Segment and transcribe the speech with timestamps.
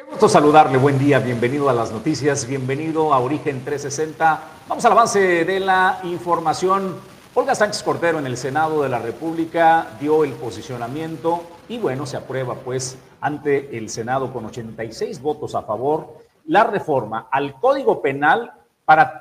[0.00, 4.40] Qué gusto saludarle, buen día, bienvenido a las noticias, bienvenido a Origen 360.
[4.66, 6.96] Vamos al avance de la información.
[7.34, 12.16] Olga Sánchez Cordero en el Senado de la República dio el posicionamiento y bueno, se
[12.16, 16.14] aprueba pues ante el Senado con 86 votos a favor
[16.46, 18.54] la reforma al Código Penal
[18.86, 19.20] para,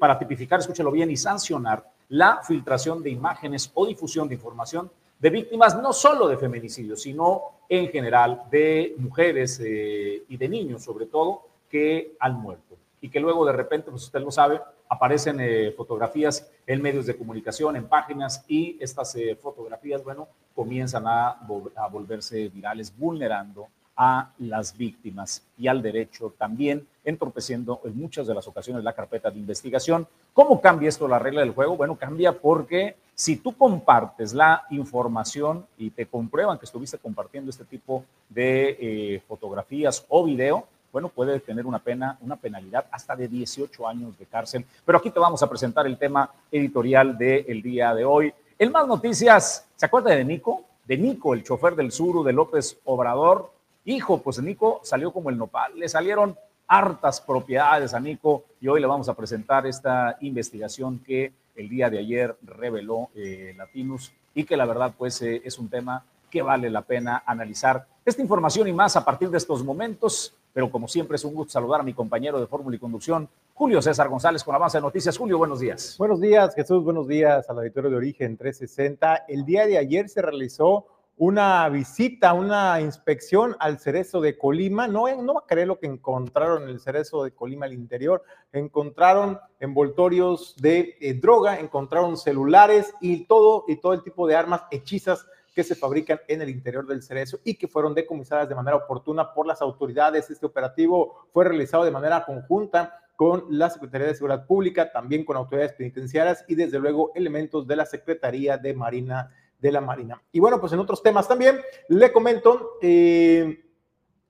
[0.00, 4.90] para tipificar, escúchelo bien, y sancionar la filtración de imágenes o difusión de información
[5.20, 10.84] de víctimas no solo de feminicidio, sino en general de mujeres eh, y de niños
[10.84, 15.38] sobre todo que han muerto y que luego de repente, pues usted lo sabe, aparecen
[15.40, 21.38] eh, fotografías en medios de comunicación, en páginas y estas eh, fotografías, bueno, comienzan a,
[21.76, 28.34] a volverse virales vulnerando a las víctimas y al derecho también, entorpeciendo en muchas de
[28.34, 30.06] las ocasiones la carpeta de investigación.
[30.34, 31.76] ¿Cómo cambia esto la regla del juego?
[31.76, 37.64] Bueno, cambia porque si tú compartes la información y te comprueban que estuviste compartiendo este
[37.64, 43.26] tipo de eh, fotografías o video, bueno, puede tener una pena, una penalidad hasta de
[43.26, 44.66] 18 años de cárcel.
[44.84, 48.34] Pero aquí te vamos a presentar el tema editorial del día de hoy.
[48.58, 50.64] En más noticias, ¿se acuerda de Nico?
[50.84, 53.50] De Nico, el chofer del Suru de López Obrador.
[53.86, 56.36] Hijo, pues Nico salió como el nopal, le salieron
[56.68, 61.90] hartas propiedades a Nico y hoy le vamos a presentar esta investigación que el día
[61.90, 66.42] de ayer reveló eh, Latinus y que la verdad pues eh, es un tema que
[66.42, 67.86] vale la pena analizar.
[68.04, 71.52] Esta información y más a partir de estos momentos, pero como siempre es un gusto
[71.52, 75.16] saludar a mi compañero de Fórmula y Conducción, Julio César González con Avance de Noticias.
[75.16, 75.96] Julio, buenos días.
[75.98, 79.24] Buenos días, Jesús, buenos días al auditorio de Origen 360.
[79.28, 80.86] El día de ayer se realizó
[81.18, 84.86] una visita, una inspección al cerezo de Colima.
[84.86, 88.22] No, no va a creer lo que encontraron en el cerezo de Colima al interior.
[88.52, 94.62] Encontraron envoltorios de eh, droga, encontraron celulares y todo, y todo el tipo de armas
[94.70, 98.76] hechizas que se fabrican en el interior del cerezo y que fueron decomisadas de manera
[98.76, 100.28] oportuna por las autoridades.
[100.28, 105.38] Este operativo fue realizado de manera conjunta con la Secretaría de Seguridad Pública, también con
[105.38, 110.22] autoridades penitenciarias y desde luego elementos de la Secretaría de Marina de la Marina.
[110.32, 113.64] Y bueno, pues en otros temas también le comento, eh,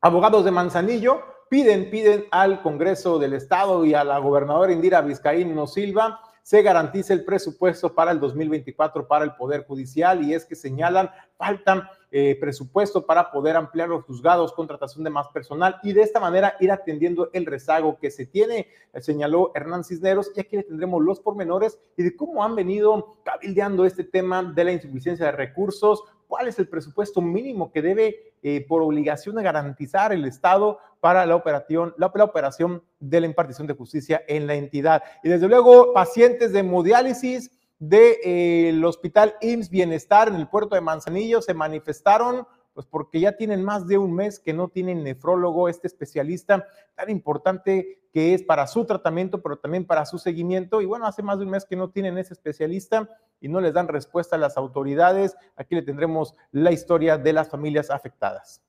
[0.01, 5.67] abogados de Manzanillo piden, piden al Congreso del Estado y a la gobernadora Indira Vizcaíno
[5.67, 10.55] Silva se garantice el presupuesto para el 2024 para el Poder Judicial y es que
[10.55, 16.03] señalan faltan eh, presupuesto para poder ampliar los juzgados, contratación de más personal y de
[16.03, 20.57] esta manera ir atendiendo el rezago que se tiene, eh, señaló Hernán Cisneros, y aquí
[20.57, 25.27] le tendremos los pormenores y de cómo han venido cabildeando este tema de la insuficiencia
[25.27, 30.25] de recursos, cuál es el presupuesto mínimo que debe eh, por obligación de garantizar el
[30.25, 35.03] Estado para la operación, la, operación de la impartición de justicia en la entidad.
[35.23, 40.81] Y desde luego, pacientes de hemodiálisis del de, Hospital IMSS Bienestar en el puerto de
[40.81, 45.71] Manzanillo se manifestaron pues porque ya tienen más de un mes que no tienen nefrólogo,
[45.71, 50.83] este especialista tan importante que es para su tratamiento, pero también para su seguimiento.
[50.83, 53.09] Y bueno, hace más de un mes que no tienen ese especialista
[53.41, 55.37] y no les dan respuesta a las autoridades.
[55.57, 58.63] Aquí le tendremos la historia de las familias afectadas.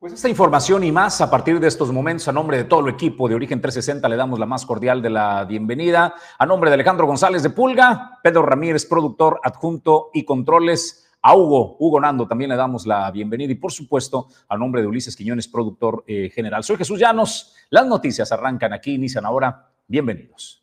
[0.00, 2.94] Pues esta información y más a partir de estos momentos, a nombre de todo el
[2.94, 6.14] equipo de Origen 360, le damos la más cordial de la bienvenida.
[6.38, 11.04] A nombre de Alejandro González de Pulga, Pedro Ramírez, productor adjunto y controles.
[11.20, 14.86] A Hugo, Hugo Nando, también le damos la bienvenida y por supuesto a nombre de
[14.86, 16.62] Ulises Quiñones, productor eh, general.
[16.62, 19.72] Soy Jesús Llanos, las noticias arrancan aquí, inician ahora.
[19.88, 20.62] Bienvenidos.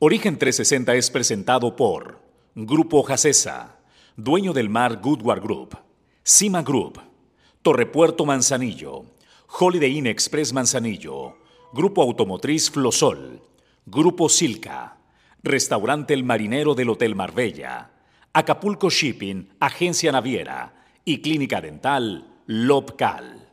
[0.00, 2.18] Origen 360 es presentado por
[2.56, 3.76] Grupo Jacesa,
[4.16, 5.78] dueño del mar Goodward Group,
[6.24, 7.00] Cima Group,
[7.66, 9.06] Torrepuerto Manzanillo,
[9.58, 11.34] Holiday Inn Express Manzanillo,
[11.72, 13.42] Grupo Automotriz Flosol,
[13.84, 14.98] Grupo Silca,
[15.42, 17.90] Restaurante El Marinero del Hotel Marbella,
[18.32, 23.48] Acapulco Shipping, Agencia Naviera y Clínica Dental Lobcal.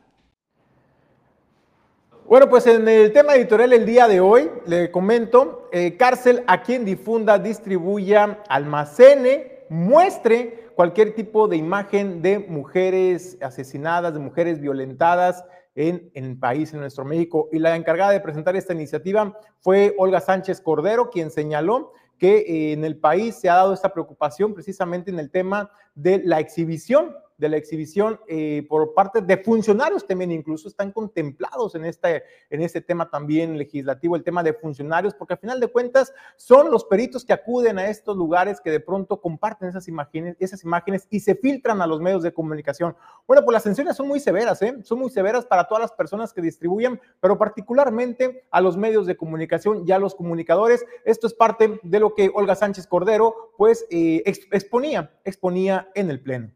[2.28, 6.62] Bueno, pues en el tema editorial el día de hoy le comento, eh, cárcel a
[6.62, 15.44] quien difunda, distribuya, almacene, muestre cualquier tipo de imagen de mujeres asesinadas, de mujeres violentadas
[15.74, 17.48] en, en, el país, en nuestro México.
[17.52, 22.72] Y la encargada de presentar esta iniciativa fue Olga Sánchez Cordero, quien señaló que eh,
[22.72, 27.14] en el país se ha dado esta preocupación precisamente en el tema de la exhibición
[27.36, 32.62] de la exhibición eh, por parte de funcionarios también incluso están contemplados en este, en
[32.62, 36.84] este tema también legislativo, el tema de funcionarios, porque al final de cuentas son los
[36.84, 41.20] peritos que acuden a estos lugares que de pronto comparten esas imágenes, esas imágenes y
[41.20, 42.96] se filtran a los medios de comunicación.
[43.26, 44.76] Bueno, pues las sanciones son muy severas, ¿eh?
[44.82, 49.16] son muy severas para todas las personas que distribuyen, pero particularmente a los medios de
[49.16, 50.84] comunicación y a los comunicadores.
[51.04, 56.20] Esto es parte de lo que Olga Sánchez Cordero pues eh, exponía, exponía en el
[56.20, 56.50] Pleno.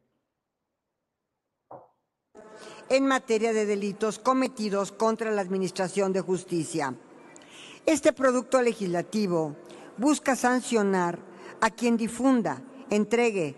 [2.90, 6.94] en materia de delitos cometidos contra la Administración de Justicia.
[7.84, 9.56] Este producto legislativo
[9.98, 11.18] busca sancionar
[11.60, 13.56] a quien difunda, entregue,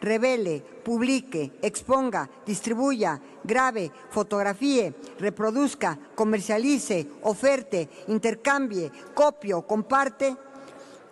[0.00, 10.36] revele, publique, exponga, distribuya, grave, fotografíe, reproduzca, comercialice, oferte, intercambie, copie o comparte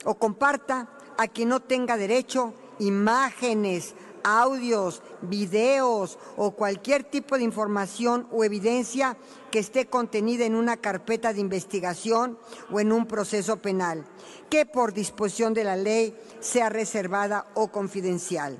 [0.05, 0.89] o comparta
[1.19, 3.95] a quien no tenga derecho imágenes,
[4.25, 9.17] audios, videos o cualquier tipo de información o evidencia
[9.51, 12.39] que esté contenida en una carpeta de investigación
[12.71, 14.05] o en un proceso penal,
[14.49, 18.59] que por disposición de la ley sea reservada o confidencial.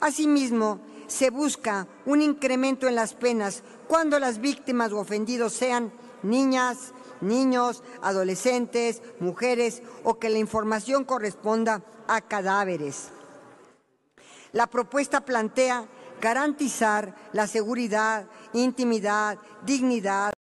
[0.00, 5.90] Asimismo, se busca un incremento en las penas cuando las víctimas o ofendidos sean
[6.22, 13.10] niñas, niños, adolescentes, mujeres o que la información corresponda a cadáveres.
[14.52, 15.86] La propuesta plantea
[16.20, 20.32] garantizar la seguridad, intimidad, dignidad,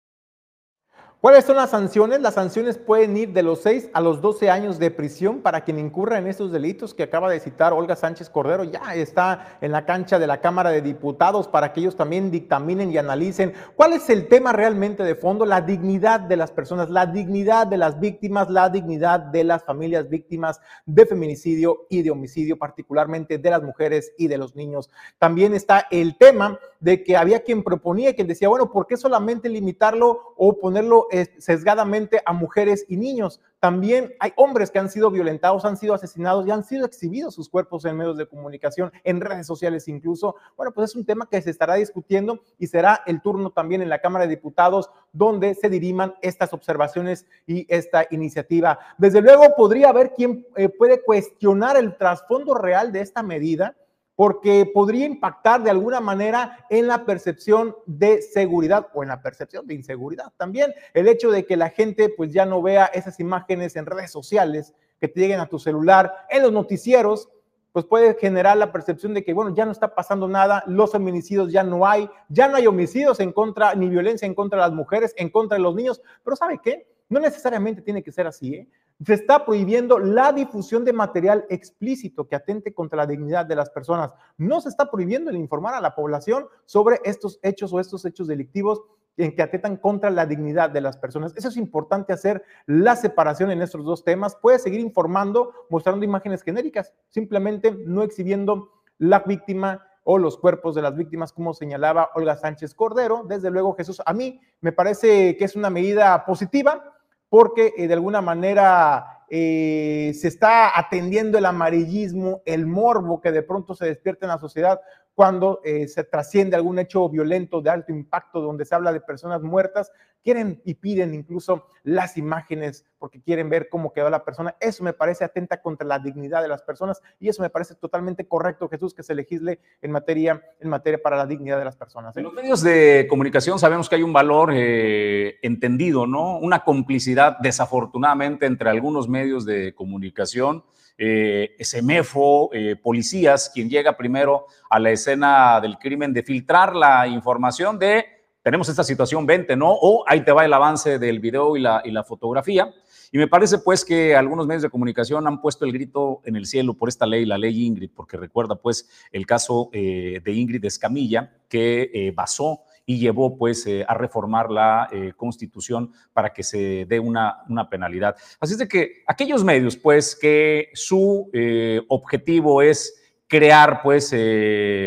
[1.26, 2.20] ¿Cuáles son las sanciones?
[2.20, 5.80] Las sanciones pueden ir de los 6 a los 12 años de prisión para quien
[5.80, 8.62] incurra en estos delitos que acaba de citar Olga Sánchez Cordero.
[8.62, 12.92] Ya está en la cancha de la Cámara de Diputados para que ellos también dictaminen
[12.92, 17.06] y analicen cuál es el tema realmente de fondo, la dignidad de las personas, la
[17.06, 22.56] dignidad de las víctimas, la dignidad de las familias víctimas de feminicidio y de homicidio,
[22.56, 24.90] particularmente de las mujeres y de los niños.
[25.18, 29.48] También está el tema de que había quien proponía, quien decía, bueno, ¿por qué solamente
[29.48, 31.08] limitarlo o ponerlo
[31.38, 33.40] sesgadamente a mujeres y niños.
[33.58, 37.48] También hay hombres que han sido violentados, han sido asesinados y han sido exhibidos sus
[37.48, 40.36] cuerpos en medios de comunicación, en redes sociales incluso.
[40.56, 43.88] Bueno, pues es un tema que se estará discutiendo y será el turno también en
[43.88, 48.78] la Cámara de Diputados donde se diriman estas observaciones y esta iniciativa.
[48.98, 53.74] Desde luego podría haber quien eh, puede cuestionar el trasfondo real de esta medida
[54.16, 59.66] porque podría impactar de alguna manera en la percepción de seguridad o en la percepción
[59.66, 60.74] de inseguridad también.
[60.94, 64.74] El hecho de que la gente pues ya no vea esas imágenes en redes sociales,
[64.98, 67.28] que te lleguen a tu celular, en los noticieros,
[67.72, 71.52] pues puede generar la percepción de que, bueno, ya no está pasando nada, los feminicidios
[71.52, 74.74] ya no hay, ya no hay homicidios en contra, ni violencia en contra de las
[74.74, 76.88] mujeres, en contra de los niños, pero ¿sabe qué?
[77.10, 78.68] No necesariamente tiene que ser así, ¿eh?
[79.04, 83.68] Se está prohibiendo la difusión de material explícito que atente contra la dignidad de las
[83.68, 84.10] personas.
[84.38, 88.26] No se está prohibiendo el informar a la población sobre estos hechos o estos hechos
[88.26, 88.82] delictivos
[89.18, 91.34] en que atentan contra la dignidad de las personas.
[91.36, 94.36] Eso es importante hacer la separación en estos dos temas.
[94.36, 100.82] Puede seguir informando, mostrando imágenes genéricas, simplemente no exhibiendo la víctima o los cuerpos de
[100.82, 103.24] las víctimas, como señalaba Olga Sánchez Cordero.
[103.28, 106.95] Desde luego, Jesús, a mí me parece que es una medida positiva
[107.28, 113.42] porque eh, de alguna manera eh, se está atendiendo el amarillismo, el morbo que de
[113.42, 114.80] pronto se despierta en la sociedad
[115.16, 119.42] cuando eh, se trasciende algún hecho violento de alto impacto donde se habla de personas
[119.42, 119.90] muertas,
[120.22, 124.56] quieren y piden incluso las imágenes porque quieren ver cómo quedó la persona.
[124.60, 128.28] Eso me parece atenta contra la dignidad de las personas y eso me parece totalmente
[128.28, 132.14] correcto, Jesús, que se legisle en materia, en materia para la dignidad de las personas.
[132.14, 132.20] ¿eh?
[132.20, 136.36] En los medios de comunicación sabemos que hay un valor eh, entendido, ¿no?
[136.40, 140.62] Una complicidad, desafortunadamente, entre algunos medios de comunicación
[140.98, 147.78] eh, eh, policías, quien llega primero a la escena del crimen, de filtrar la información
[147.78, 148.16] de
[148.46, 149.72] tenemos esta situación, vente, ¿no?
[149.72, 152.72] O ahí te va el avance del video y la, y la fotografía.
[153.10, 156.46] Y me parece pues que algunos medios de comunicación han puesto el grito en el
[156.46, 160.64] cielo por esta ley, la ley Ingrid, porque recuerda pues el caso eh, de Ingrid
[160.64, 166.44] Escamilla, que eh, basó y llevó pues eh, a reformar la eh, constitución para que
[166.44, 168.16] se dé una, una, penalidad.
[168.38, 174.14] Así es de que aquellos medios pues que su eh, objetivo es crear pues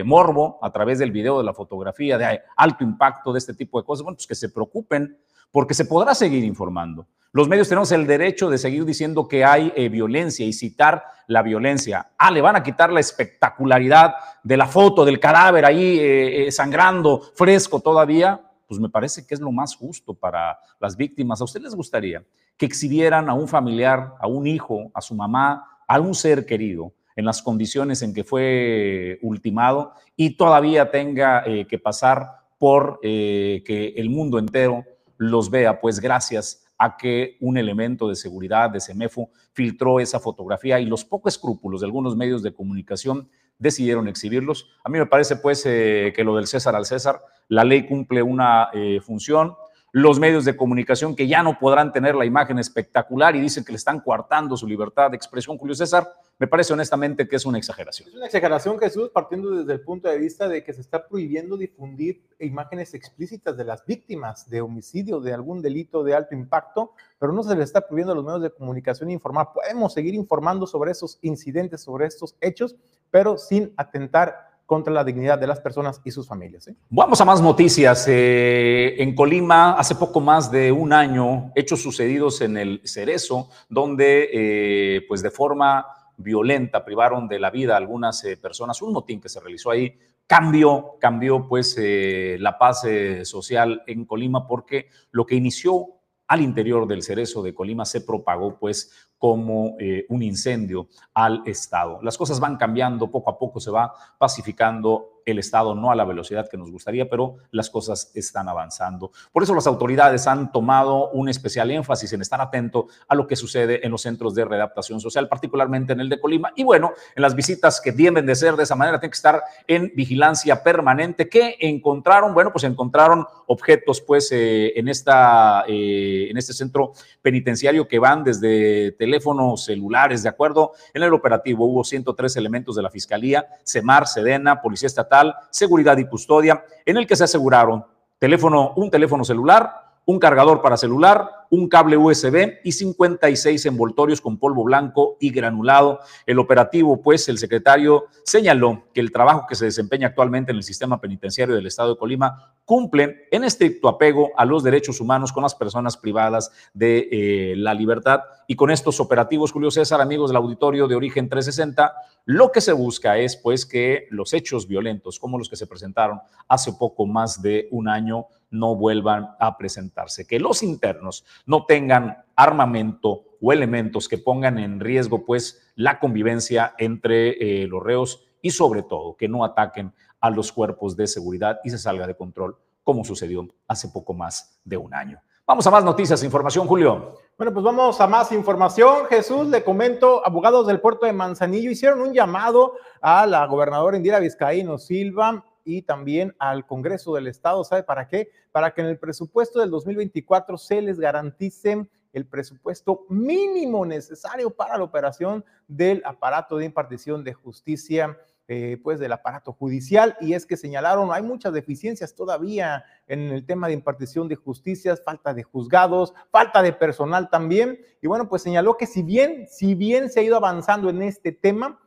[0.06, 3.86] morbo a través del video, de la fotografía, de alto impacto, de este tipo de
[3.86, 5.18] cosas, bueno, pues que se preocupen
[5.52, 7.08] porque se podrá seguir informando.
[7.32, 11.44] Los medios tenemos el derecho de seguir diciendo que hay eh, violencia y citar la
[11.44, 12.10] violencia.
[12.18, 16.52] Ah, le van a quitar la espectacularidad de la foto del cadáver ahí eh, eh,
[16.52, 18.42] sangrando, fresco todavía.
[18.68, 21.40] Pues me parece que es lo más justo para las víctimas.
[21.40, 22.24] ¿A usted les gustaría
[22.58, 26.94] que exhibieran a un familiar, a un hijo, a su mamá, a un ser querido
[27.16, 32.28] en las condiciones en que fue ultimado y todavía tenga que pasar
[32.58, 34.84] por que el mundo entero
[35.20, 40.80] los vea, pues gracias a que un elemento de seguridad de CEMEFO filtró esa fotografía
[40.80, 44.70] y los pocos escrúpulos de algunos medios de comunicación decidieron exhibirlos.
[44.82, 48.24] A mí me parece pues eh, que lo del César al César, la ley cumple
[48.24, 49.56] una eh, función,
[49.92, 53.72] los medios de comunicación que ya no podrán tener la imagen espectacular y dicen que
[53.72, 57.58] le están coartando su libertad de expresión, Julio César, me parece honestamente que es una
[57.58, 58.08] exageración.
[58.08, 61.58] Es una exageración, Jesús, partiendo desde el punto de vista de que se está prohibiendo
[61.58, 67.34] difundir imágenes explícitas de las víctimas de homicidio, de algún delito de alto impacto, pero
[67.34, 69.50] no se le está prohibiendo a los medios de comunicación informar.
[69.54, 72.76] Podemos seguir informando sobre esos incidentes, sobre estos hechos,
[73.12, 76.68] pero sin atentar contra la dignidad de las personas y sus familias.
[76.68, 76.76] ¿eh?
[76.92, 78.06] Vamos a más noticias.
[78.08, 84.30] Eh, en Colima, hace poco más de un año, hechos sucedidos en el Cerezo, donde,
[84.32, 88.80] eh, pues de forma violenta, privaron de la vida a algunas personas.
[88.84, 89.92] Un motín que se realizó ahí
[90.28, 92.86] cambió, cambió pues la paz
[93.24, 95.88] social en Colima porque lo que inició
[96.28, 102.00] al interior del cerezo de Colima se propagó pues como eh, un incendio al Estado.
[102.02, 106.06] Las cosas van cambiando, poco a poco se va pacificando el Estado, no a la
[106.06, 109.12] velocidad que nos gustaría, pero las cosas están avanzando.
[109.32, 113.36] Por eso las autoridades han tomado un especial énfasis en estar atento a lo que
[113.36, 116.52] sucede en los centros de readaptación social, particularmente en el de Colima.
[116.56, 119.44] Y bueno, en las visitas que deben de ser de esa manera, tienen que estar
[119.68, 121.30] en vigilancia permanente.
[121.30, 122.34] ¿Qué encontraron?
[122.34, 128.24] Bueno, pues encontraron objetos pues eh, en, esta, eh, en este centro penitenciario que van
[128.24, 130.74] desde teléfonos celulares, ¿de acuerdo?
[130.94, 135.19] En el operativo hubo 103 elementos de la Fiscalía, CEMAR, SEDENA, Policía Estatal,
[135.50, 137.86] Seguridad y Custodia, en el que se aseguraron
[138.18, 139.72] teléfono, un teléfono celular,
[140.06, 146.00] un cargador para celular, un cable USB y 56 envoltorios con polvo blanco y granulado.
[146.26, 150.64] El operativo, pues, el secretario señaló que el trabajo que se desempeña actualmente en el
[150.64, 155.42] sistema penitenciario del Estado de Colima cumple en estricto apego a los derechos humanos con
[155.44, 158.22] las personas privadas de eh, la libertad.
[158.48, 161.94] Y con estos operativos, Julio César, amigos del auditorio de Origen 360,
[162.26, 166.20] lo que se busca es, pues, que los hechos violentos como los que se presentaron
[166.48, 172.24] hace poco más de un año no vuelvan a presentarse, que los internos no tengan
[172.36, 178.52] armamento o elementos que pongan en riesgo pues la convivencia entre eh, los reos y
[178.52, 182.58] sobre todo que no ataquen a los cuerpos de seguridad y se salga de control
[182.84, 185.22] como sucedió hace poco más de un año.
[185.46, 187.16] Vamos a más noticias, información, Julio.
[187.36, 189.06] Bueno, pues vamos a más información.
[189.10, 194.20] Jesús, le comento, abogados del puerto de Manzanillo hicieron un llamado a la gobernadora Indira
[194.20, 197.64] Vizcaíno Silva y también al Congreso del Estado.
[197.64, 198.32] ¿Sabe para qué?
[198.52, 204.78] Para que en el presupuesto del 2024 se les garantice el presupuesto mínimo necesario para
[204.78, 210.18] la operación del aparato de impartición de justicia, eh, pues del aparato judicial.
[210.20, 215.04] Y es que señalaron, hay muchas deficiencias todavía en el tema de impartición de justicias,
[215.04, 217.80] falta de juzgados, falta de personal también.
[218.02, 221.32] Y bueno, pues señaló que si bien, si bien se ha ido avanzando en este
[221.32, 221.80] tema,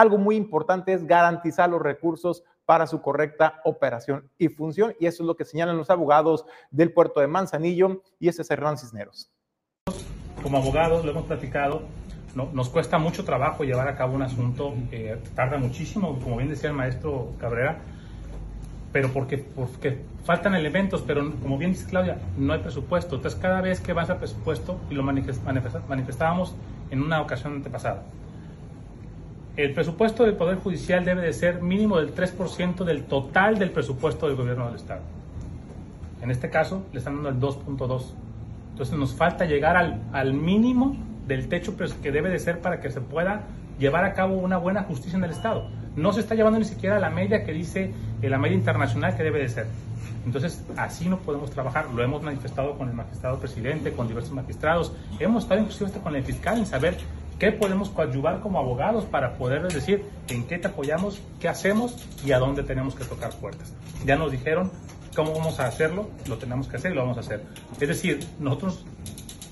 [0.00, 4.94] algo muy importante es garantizar los recursos para su correcta operación y función.
[4.98, 8.50] Y eso es lo que señalan los abogados del puerto de Manzanillo y ese es
[8.50, 9.30] Hernán Cisneros.
[10.42, 11.82] Como abogados, lo hemos platicado,
[12.34, 12.48] ¿no?
[12.54, 14.72] nos cuesta mucho trabajo llevar a cabo un asunto,
[15.34, 17.82] tarda muchísimo, como bien decía el maestro Cabrera,
[18.92, 23.16] pero porque, porque faltan elementos, pero como bien dice Claudia, no hay presupuesto.
[23.16, 26.56] Entonces, cada vez que vas al presupuesto, y lo manifestábamos
[26.90, 28.02] en una ocasión antepasada,
[29.62, 34.26] el presupuesto del Poder Judicial debe de ser mínimo del 3% del total del presupuesto
[34.26, 35.02] del gobierno del Estado.
[36.22, 38.02] En este caso, le están dando el 2.2.
[38.72, 42.90] Entonces nos falta llegar al, al mínimo del techo que debe de ser para que
[42.90, 43.42] se pueda
[43.78, 45.68] llevar a cabo una buena justicia en el Estado.
[45.96, 49.40] No se está llevando ni siquiera la media que dice la media internacional que debe
[49.40, 49.66] de ser.
[50.26, 51.86] Entonces, así no podemos trabajar.
[51.94, 54.92] Lo hemos manifestado con el magistrado presidente, con diversos magistrados.
[55.18, 56.96] Hemos estado inclusive hasta con el fiscal en saber
[57.40, 62.32] ¿Qué podemos coadyuvar como abogados para poderles decir en qué te apoyamos, qué hacemos y
[62.32, 63.72] a dónde tenemos que tocar puertas?
[64.04, 64.70] Ya nos dijeron
[65.16, 67.42] cómo vamos a hacerlo, lo tenemos que hacer y lo vamos a hacer.
[67.80, 68.84] Es decir, nosotros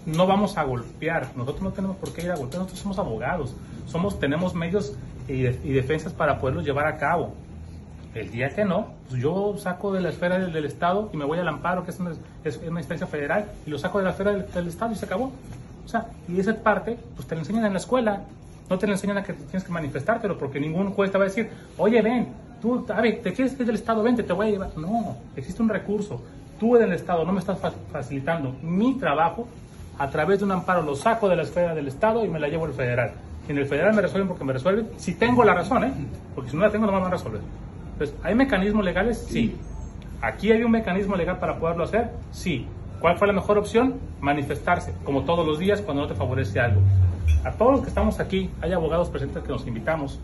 [0.04, 3.57] no vamos a golpear, nosotros no tenemos por qué ir a golpear, nosotros somos abogados,
[3.87, 4.92] somos, tenemos medios
[5.26, 7.33] y, defensas para poderlos llevar a cabo.
[8.14, 11.38] El día que no, pues yo saco de la esfera del, Estado y me voy
[11.38, 12.12] al amparo, que es una,
[12.45, 15.33] es una instancia federal, y lo saco de la esfera del Estado y se acabó.
[15.88, 18.21] O sea, y esa parte, pues te la enseñan en la escuela.
[18.68, 21.28] No te la enseñan a que tienes que manifestártelo, porque ningún juez te va a
[21.28, 22.28] decir, oye, ven,
[22.61, 24.76] tú, a ver, te quieres ir del Estado, vente, te voy a llevar.
[24.76, 26.21] No, existe un recurso.
[26.61, 27.59] Tú en el Estado no me estás
[27.90, 29.49] facilitando mi trabajo,
[29.99, 32.49] a través de un amparo lo saco de la esfera del Estado y me la
[32.49, 33.12] llevo al federal.
[33.49, 35.92] Y en el federal me resuelven porque me resuelven, si tengo la razón, ¿eh?
[36.35, 37.40] Porque si no la tengo, no me van a resolver.
[37.95, 39.25] Entonces, ¿hay mecanismos legales?
[39.26, 39.57] Sí.
[40.21, 42.11] ¿Aquí hay un mecanismo legal para poderlo hacer?
[42.30, 42.66] Sí.
[43.00, 43.95] ¿Cuál fue la mejor opción?
[44.21, 46.81] Manifestarse, como todos los días cuando no te favorece algo.
[47.45, 50.19] A todos los que estamos aquí, hay abogados presentes que nos invitamos,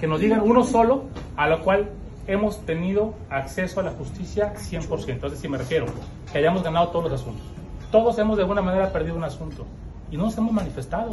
[0.00, 1.04] que nos digan uno solo,
[1.36, 1.90] a lo cual
[2.26, 5.24] hemos tenido acceso a la justicia 100%.
[5.24, 5.86] Es decir, me refiero
[6.32, 7.46] que hayamos ganado todos los asuntos.
[7.92, 9.66] Todos hemos de alguna manera perdido un asunto
[10.10, 11.12] y no nos hemos manifestado.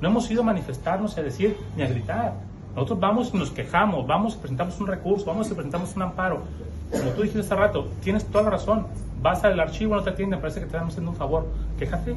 [0.00, 2.34] No hemos ido a manifestarnos, a decir ni a gritar.
[2.74, 6.42] Nosotros vamos y nos quejamos, vamos y presentamos un recurso, vamos y presentamos un amparo.
[6.90, 8.86] Como tú dijiste hace rato, tienes toda la razón.
[9.22, 11.46] Vas al archivo, no te atienden, parece que te estamos haciendo un favor.
[11.78, 12.16] Quéjate.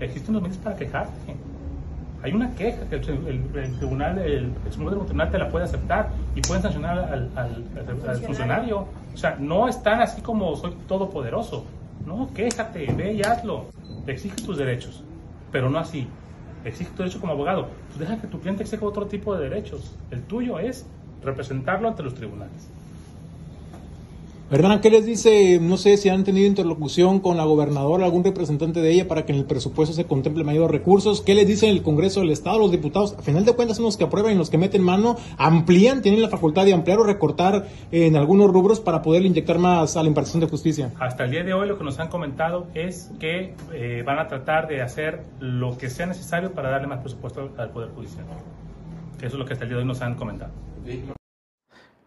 [0.00, 1.36] Existen los medios para quejarte.
[2.22, 6.98] Hay una queja que el, tribunal, el, tribunal te la puede aceptar y pueden sancionar
[6.98, 8.86] al, al, funcionario.
[9.12, 11.64] O sea, no están así como soy todopoderoso.
[12.06, 13.66] No, quéjate, ve y hazlo.
[14.06, 15.04] Exige tus derechos,
[15.52, 16.08] pero no así
[16.64, 17.68] exige tu derecho como abogado.
[17.88, 19.94] Pues deja que tu cliente exija otro tipo de derechos.
[20.10, 20.86] El tuyo es
[21.22, 22.68] representarlo ante los tribunales.
[24.50, 24.80] ¿Verdad?
[24.82, 25.58] ¿qué les dice?
[25.58, 29.32] No sé si han tenido interlocución con la gobernadora, algún representante de ella para que
[29.32, 31.22] en el presupuesto se contemple mayores recursos.
[31.22, 33.14] ¿Qué les dice el Congreso del Estado, los diputados?
[33.18, 36.20] A final de cuentas son los que aprueban y los que meten mano, amplían, tienen
[36.20, 40.08] la facultad de ampliar o recortar en algunos rubros para poder inyectar más a la
[40.08, 40.92] impartición de justicia.
[41.00, 44.28] Hasta el día de hoy lo que nos han comentado es que eh, van a
[44.28, 48.26] tratar de hacer lo que sea necesario para darle más presupuesto al Poder Judicial.
[49.18, 50.52] Eso es lo que hasta el día de hoy nos han comentado.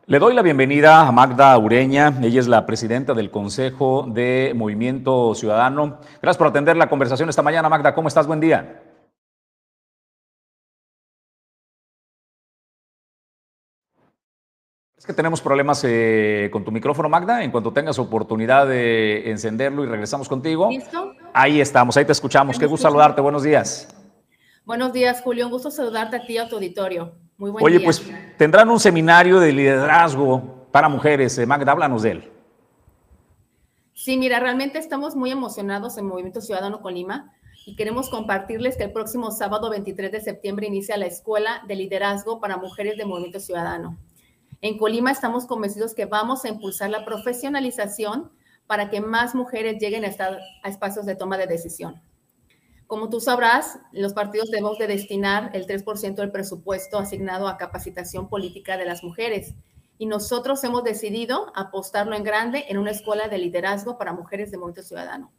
[0.10, 5.36] Le doy la bienvenida a Magda Ureña, ella es la presidenta del Consejo de Movimiento
[5.36, 6.00] Ciudadano.
[6.22, 7.94] Gracias por atender la conversación esta mañana, Magda.
[7.94, 8.26] ¿Cómo estás?
[8.26, 8.82] Buen día.
[14.96, 17.44] Es que tenemos problemas eh, con tu micrófono, Magda.
[17.44, 20.70] En cuanto tengas oportunidad de encenderlo y regresamos contigo.
[20.70, 21.16] ¿Listo?
[21.34, 22.58] Ahí estamos, ahí te escuchamos.
[22.58, 23.20] Qué gusto saludarte.
[23.20, 23.94] Buenos días.
[24.64, 25.48] Buenos días, Julio.
[25.48, 27.27] Un gusto saludarte a ti, a tu auditorio.
[27.38, 28.04] Muy buen Oye, pues
[28.38, 31.38] tendrán un seminario de liderazgo para mujeres.
[31.38, 32.32] Eh, Magda, háblanos de él.
[33.94, 37.34] Sí, mira, realmente estamos muy emocionados en Movimiento Ciudadano Colima
[37.66, 42.40] y queremos compartirles que el próximo sábado 23 de septiembre inicia la Escuela de Liderazgo
[42.40, 43.98] para Mujeres de Movimiento Ciudadano.
[44.62, 48.32] En Colima estamos convencidos que vamos a impulsar la profesionalización
[48.68, 52.02] para que más mujeres lleguen a, estar, a espacios de toma de decisión.
[52.88, 58.30] Como tú sabrás, los partidos debemos de destinar el 3% del presupuesto asignado a capacitación
[58.30, 59.54] política de las mujeres.
[59.98, 64.58] Y nosotros hemos decidido apostarlo en grande en una escuela de liderazgo para mujeres de
[64.58, 65.32] Movimiento Ciudadano.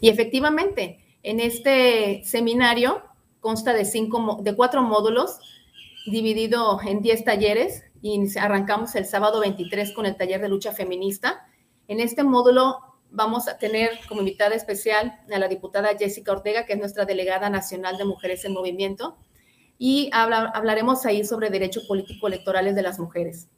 [0.00, 3.02] Y efectivamente, en este seminario
[3.40, 5.38] consta de, cuatro módulos,
[6.06, 11.46] dividido en 10 talleres, y arrancamos el sábado 23 con el taller de lucha feminista.
[11.88, 16.72] En este módulo vamos a tener como invitada especial a la diputada Jessica Ortega, que
[16.72, 19.16] es nuestra delegada nacional de Mujeres en Movimiento,
[19.78, 23.48] y hablaremos ahí sobre derechos político electorales de las mujeres.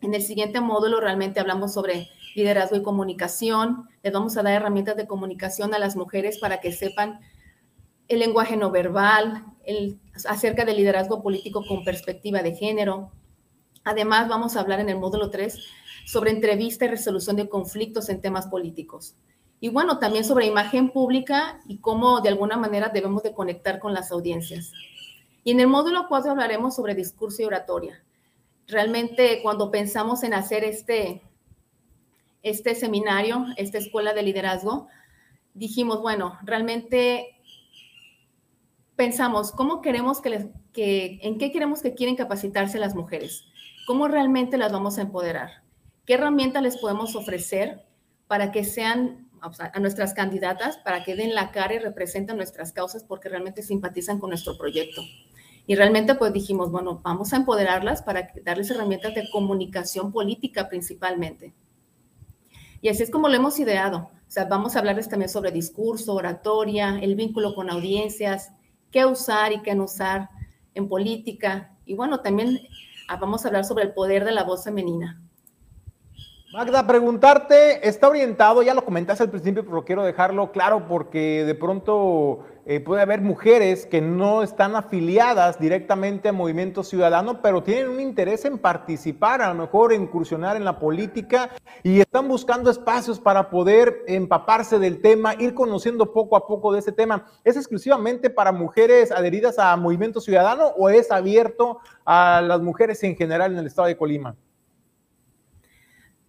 [0.00, 3.88] En el siguiente módulo realmente hablamos sobre liderazgo y comunicación.
[4.02, 7.20] Les vamos a dar herramientas de comunicación a las mujeres para que sepan
[8.08, 9.44] el lenguaje no verbal,
[10.26, 13.12] acerca del liderazgo político con perspectiva de género.
[13.84, 15.58] Además, vamos a hablar en el módulo 3
[16.04, 19.14] sobre entrevista y resolución de conflictos en temas políticos.
[19.60, 23.94] Y bueno, también sobre imagen pública y cómo de alguna manera debemos de conectar con
[23.94, 24.72] las audiencias.
[25.44, 28.02] Y en el módulo 4 hablaremos sobre discurso y oratoria.
[28.66, 31.22] Realmente cuando pensamos en hacer este,
[32.42, 34.88] este seminario, esta escuela de liderazgo,
[35.54, 37.36] dijimos, bueno, realmente
[38.96, 43.44] pensamos, ¿cómo queremos que, les, que en qué queremos que quieren capacitarse las mujeres?
[43.86, 45.62] ¿Cómo realmente las vamos a empoderar?
[46.04, 47.86] ¿Qué herramientas les podemos ofrecer
[48.26, 53.04] para que sean a nuestras candidatas, para que den la cara y representen nuestras causas
[53.04, 55.02] porque realmente simpatizan con nuestro proyecto?
[55.66, 61.54] Y realmente pues dijimos, bueno, vamos a empoderarlas para darles herramientas de comunicación política principalmente.
[62.80, 64.10] Y así es como lo hemos ideado.
[64.26, 68.50] O sea, vamos a hablarles también sobre discurso, oratoria, el vínculo con audiencias,
[68.90, 70.30] qué usar y qué no usar
[70.74, 71.76] en política.
[71.86, 72.58] Y bueno, también
[73.06, 75.22] ah, vamos a hablar sobre el poder de la voz femenina.
[76.52, 81.54] Magda, preguntarte, está orientado, ya lo comentaste al principio, pero quiero dejarlo claro porque de
[81.54, 87.88] pronto eh, puede haber mujeres que no están afiliadas directamente a Movimiento Ciudadano, pero tienen
[87.88, 91.48] un interés en participar, a lo mejor incursionar en la política
[91.82, 96.80] y están buscando espacios para poder empaparse del tema, ir conociendo poco a poco de
[96.80, 97.28] ese tema.
[97.44, 103.16] ¿Es exclusivamente para mujeres adheridas a Movimiento Ciudadano o es abierto a las mujeres en
[103.16, 104.36] general en el estado de Colima?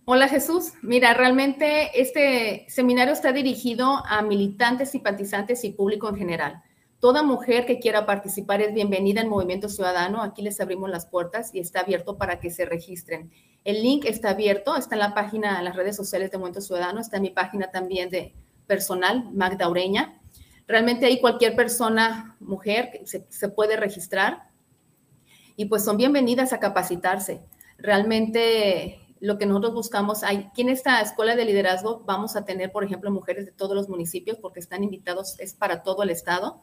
[0.05, 6.61] Hola Jesús, mira, realmente este seminario está dirigido a militantes, simpatizantes y público en general.
[6.99, 10.21] Toda mujer que quiera participar es bienvenida en Movimiento Ciudadano.
[10.21, 13.31] Aquí les abrimos las puertas y está abierto para que se registren.
[13.63, 16.99] El link está abierto, está en la página, en las redes sociales de Movimiento Ciudadano,
[16.99, 18.35] está en mi página también de
[18.67, 20.19] personal, Magda Ureña.
[20.67, 24.49] Realmente ahí cualquier persona, mujer, se, se puede registrar
[25.55, 27.39] y pues son bienvenidas a capacitarse
[27.77, 32.73] realmente lo que nosotros buscamos, hay, aquí en esta escuela de liderazgo vamos a tener,
[32.73, 36.59] por ejemplo, mujeres de todos los municipios porque están invitados, es para todo el estado.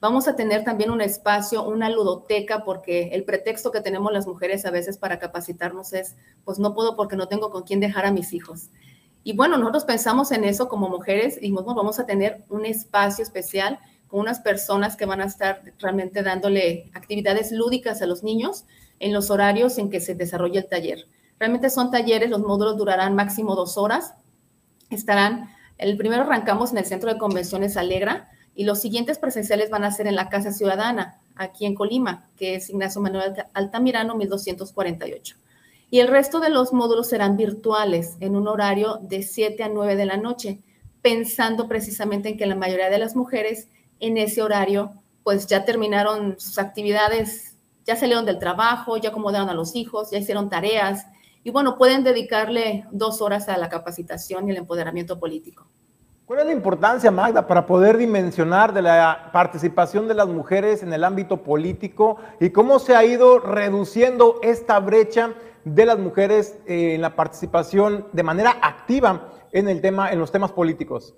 [0.00, 4.64] Vamos a tener también un espacio, una ludoteca, porque el pretexto que tenemos las mujeres
[4.64, 8.10] a veces para capacitarnos es, pues no puedo porque no tengo con quién dejar a
[8.10, 8.70] mis hijos.
[9.22, 13.78] Y bueno, nosotros pensamos en eso como mujeres y vamos a tener un espacio especial
[14.08, 18.64] con unas personas que van a estar realmente dándole actividades lúdicas a los niños
[18.98, 21.06] en los horarios en que se desarrolla el taller.
[21.42, 24.14] Realmente son talleres, los módulos durarán máximo dos horas.
[24.90, 29.82] Estarán, el primero arrancamos en el Centro de Convenciones Alegra y los siguientes presenciales van
[29.82, 35.36] a ser en la Casa Ciudadana, aquí en Colima, que es Ignacio Manuel Altamirano, 1248.
[35.90, 39.96] Y el resto de los módulos serán virtuales en un horario de 7 a 9
[39.96, 40.60] de la noche,
[41.02, 43.66] pensando precisamente en que la mayoría de las mujeres
[43.98, 44.92] en ese horario
[45.24, 50.18] pues ya terminaron sus actividades ya salieron del trabajo, ya acomodaron a los hijos, ya
[50.18, 51.04] hicieron tareas
[51.44, 55.66] y bueno, pueden dedicarle dos horas a la capacitación y el empoderamiento político.
[56.24, 60.92] ¿Cuál es la importancia, Magda, para poder dimensionar de la participación de las mujeres en
[60.92, 67.02] el ámbito político y cómo se ha ido reduciendo esta brecha de las mujeres en
[67.02, 71.14] la participación de manera activa en, el tema, en los temas políticos?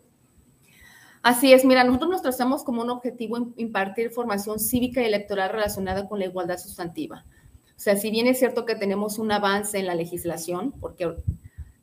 [1.22, 6.08] Así es, mira, nosotros nos trazamos como un objetivo impartir formación cívica y electoral relacionada
[6.08, 7.24] con la igualdad sustantiva.
[7.76, 11.14] O sea, si bien es cierto que tenemos un avance en la legislación, porque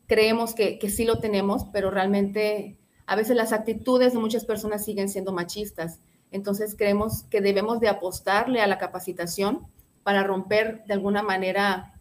[0.08, 4.86] creemos que, que sí lo tenemos, pero realmente a veces las actitudes de muchas personas
[4.86, 6.00] siguen siendo machistas.
[6.32, 9.68] Entonces creemos que debemos de apostarle a la capacitación
[10.04, 11.94] para romper de alguna manera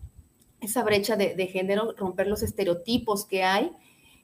[0.61, 3.72] esa brecha de, de género, romper los estereotipos que hay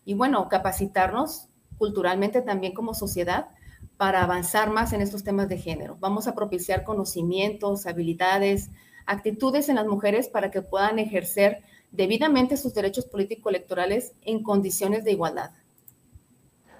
[0.05, 1.48] y bueno, capacitarnos
[1.79, 3.48] culturalmente también como sociedad
[3.96, 5.96] para avanzar más en estos temas de género.
[6.00, 8.70] Vamos a propiciar conocimientos, habilidades,
[9.07, 15.12] actitudes en las mujeres para que puedan ejercer debidamente sus derechos político-electorales en condiciones de
[15.12, 15.51] igualdad.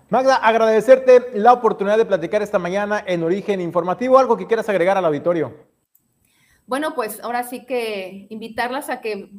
[0.09, 4.19] Magda, agradecerte la oportunidad de platicar esta mañana en Origen Informativo.
[4.19, 5.67] ¿Algo que quieras agregar al auditorio?
[6.67, 9.31] Bueno, pues ahora sí que invitarlas a que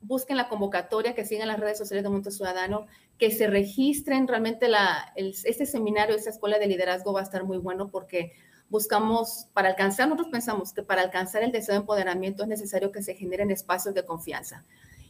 [0.00, 2.86] busquen la convocatoria, que sigan las redes sociales de Movimiento Ciudadano,
[3.18, 4.28] que se registren.
[4.28, 8.32] Realmente la, este seminario, esta escuela de liderazgo va a estar muy bueno porque
[8.68, 13.02] buscamos, para alcanzar, nosotros pensamos que para alcanzar el deseo de empoderamiento es necesario que
[13.02, 14.64] se generen espacios de confianza.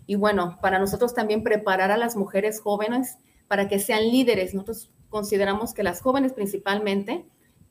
[0.06, 4.54] Y bueno, para nosotros también preparar a las mujeres jóvenes para que sean líderes.
[4.54, 7.24] Nosotros consideramos que las jóvenes principalmente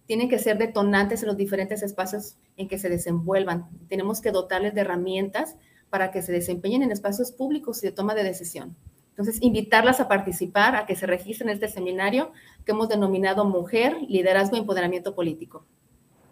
[0.05, 3.69] tienen que ser detonantes en los diferentes espacios en que se desenvuelvan.
[3.87, 5.55] Tenemos que dotarles de herramientas
[5.89, 8.75] para que se desempeñen en espacios públicos y de toma de decisión.
[9.13, 12.31] Entonces, invitarlas a participar, a que se registren en este seminario
[12.65, 15.65] que hemos denominado Mujer, Liderazgo y Empoderamiento Político.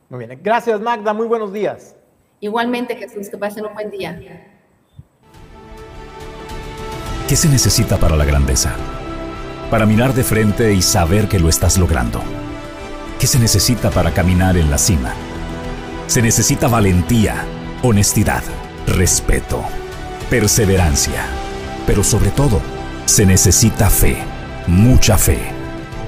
[0.10, 1.96] Muy bien, gracias Magda, muy buenos días.
[2.39, 4.20] Igualmente, Jesús, que pasen un buen día.
[7.30, 8.76] ¿Qué se necesita para la grandeza?
[9.70, 12.20] Para mirar de frente y saber que lo estás logrando.
[13.20, 15.13] ¿Qué se necesita para caminar en la cima?
[16.08, 17.46] Se necesita valentía,
[17.84, 18.44] honestidad
[18.88, 19.63] respeto,
[20.30, 21.24] perseverancia,
[21.91, 22.62] pero sobre todo,
[23.04, 24.15] se necesita fe,
[24.65, 25.39] mucha fe.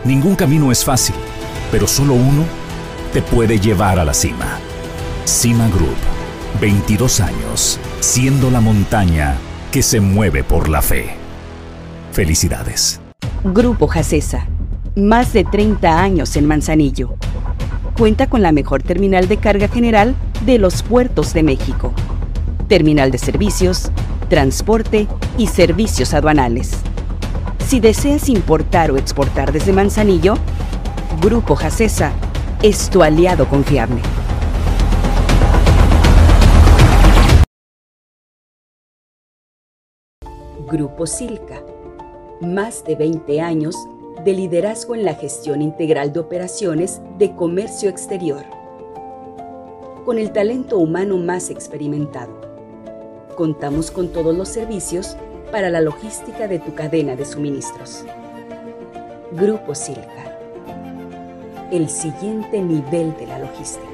[0.06, 1.13] Ningún camino es fácil,
[1.74, 2.46] pero solo uno
[3.12, 4.60] te puede llevar a la cima.
[5.26, 5.98] Cima Group,
[6.62, 9.36] 22 años, siendo la montaña
[9.74, 11.17] que se mueve por la fe.
[12.13, 13.02] Felicidades.
[13.43, 14.48] Grupo Jacesa,
[14.96, 17.15] más de 30 años en Manzanillo.
[17.98, 20.15] Cuenta con la mejor terminal de carga general
[20.46, 21.93] de los puertos de México
[22.74, 23.91] terminal de servicios,
[24.34, 26.72] transporte y servicios aduanales.
[27.67, 30.34] Si deseas importar o exportar desde Manzanillo,
[31.22, 32.12] Grupo Jacesa
[32.63, 34.02] es tu aliado confiable.
[40.65, 41.62] Grupo Silca.
[42.41, 43.76] Más de 20 años
[44.26, 48.43] de liderazgo en la gestión integral de operaciones de comercio exterior.
[50.06, 52.53] Con el talento humano más experimentado
[53.36, 55.17] contamos con todos los servicios
[55.52, 58.04] para la logística de tu cadena de suministros.
[59.32, 60.39] Grupo Silca.
[61.72, 63.92] El siguiente nivel de la logística.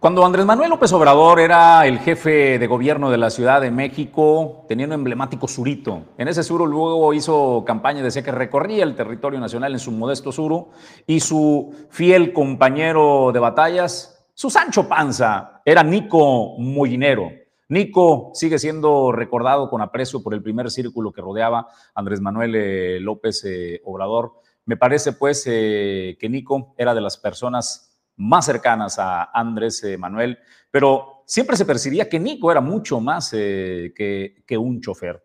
[0.00, 4.64] Cuando Andrés Manuel López Obrador era el jefe de gobierno de la Ciudad de México,
[4.68, 6.04] tenía un emblemático surito.
[6.16, 10.30] En ese suro luego hizo campaña, decía que recorría el territorio nacional en su modesto
[10.30, 10.68] suro
[11.04, 17.32] y su fiel compañero de batallas, su Sancho Panza, era Nico Mollinero.
[17.68, 23.00] Nico sigue siendo recordado con aprecio por el primer círculo que rodeaba Andrés Manuel eh,
[23.00, 24.34] López eh, Obrador.
[24.64, 27.87] Me parece pues eh, que Nico era de las personas
[28.18, 30.38] más cercanas a Andrés Manuel,
[30.70, 35.24] pero siempre se percibía que Nico era mucho más que, que un chofer.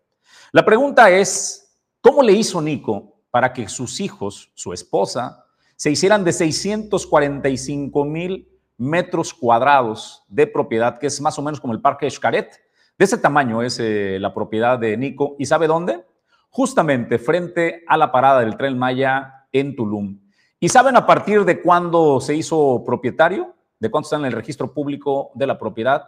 [0.52, 5.44] La pregunta es, ¿cómo le hizo Nico para que sus hijos, su esposa,
[5.76, 11.72] se hicieran de 645 mil metros cuadrados de propiedad, que es más o menos como
[11.72, 12.60] el Parque Xcaret.
[12.96, 15.36] De ese tamaño es eh, la propiedad de Nico.
[15.38, 16.04] ¿Y sabe dónde?
[16.48, 20.20] Justamente frente a la parada del tren Maya en Tulum.
[20.64, 23.54] ¿Y saben a partir de cuándo se hizo propietario?
[23.78, 26.04] ¿De cuánto está en el registro público de la propiedad?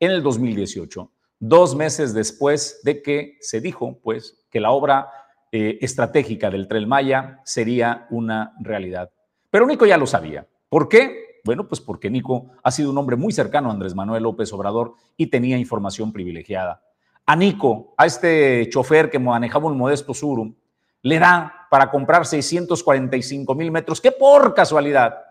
[0.00, 5.06] En el 2018, dos meses después de que se dijo, pues, que la obra
[5.52, 9.12] eh, estratégica del tren Maya sería una realidad.
[9.50, 10.48] Pero Nico ya lo sabía.
[10.68, 11.40] ¿Por qué?
[11.44, 14.96] Bueno, pues porque Nico ha sido un hombre muy cercano a Andrés Manuel López Obrador
[15.16, 16.82] y tenía información privilegiada.
[17.24, 20.56] A Nico, a este chofer que manejaba un modesto Surum,
[21.02, 25.24] le da para comprar 645 mil metros que por casualidad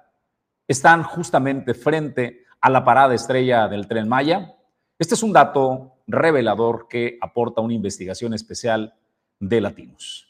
[0.68, 4.56] están justamente frente a la parada estrella del tren Maya.
[4.98, 8.96] Este es un dato revelador que aporta una investigación especial
[9.40, 10.28] de Latinos.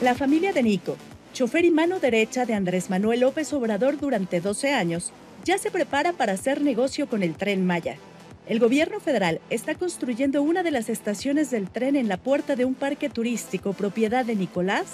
[0.00, 0.96] La familia de Nico
[1.34, 5.12] chofer y mano derecha de Andrés Manuel López Obrador durante 12 años,
[5.44, 7.98] ya se prepara para hacer negocio con el tren Maya.
[8.44, 12.64] El gobierno federal está construyendo una de las estaciones del tren en la puerta de
[12.64, 14.86] un parque turístico propiedad de Nicolás,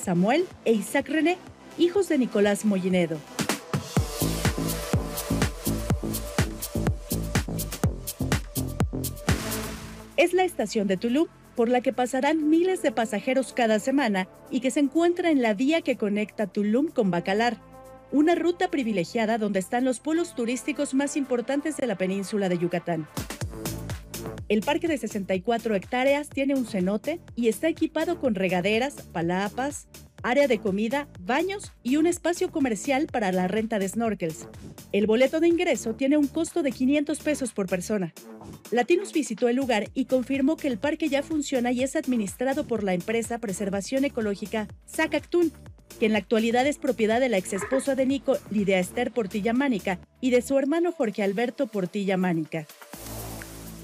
[0.00, 1.36] Samuel e Isaac René,
[1.76, 3.18] hijos de Nicolás Mollinedo.
[10.16, 11.26] Es la estación de Tulum
[11.56, 15.52] por la que pasarán miles de pasajeros cada semana y que se encuentra en la
[15.52, 17.58] vía que conecta Tulum con Bacalar,
[18.14, 23.08] una ruta privilegiada donde están los polos turísticos más importantes de la península de Yucatán.
[24.48, 29.88] El parque de 64 hectáreas tiene un cenote y está equipado con regaderas, palapas,
[30.22, 34.46] área de comida, baños y un espacio comercial para la renta de snorkels.
[34.92, 38.14] El boleto de ingreso tiene un costo de 500 pesos por persona.
[38.70, 42.84] Latinos visitó el lugar y confirmó que el parque ya funciona y es administrado por
[42.84, 44.68] la empresa Preservación Ecológica
[45.98, 49.98] que en la actualidad es propiedad de la exesposa de Nico, Lidia Esther Portilla Mánica,
[50.20, 52.66] y de su hermano Jorge Alberto Portilla Mánica.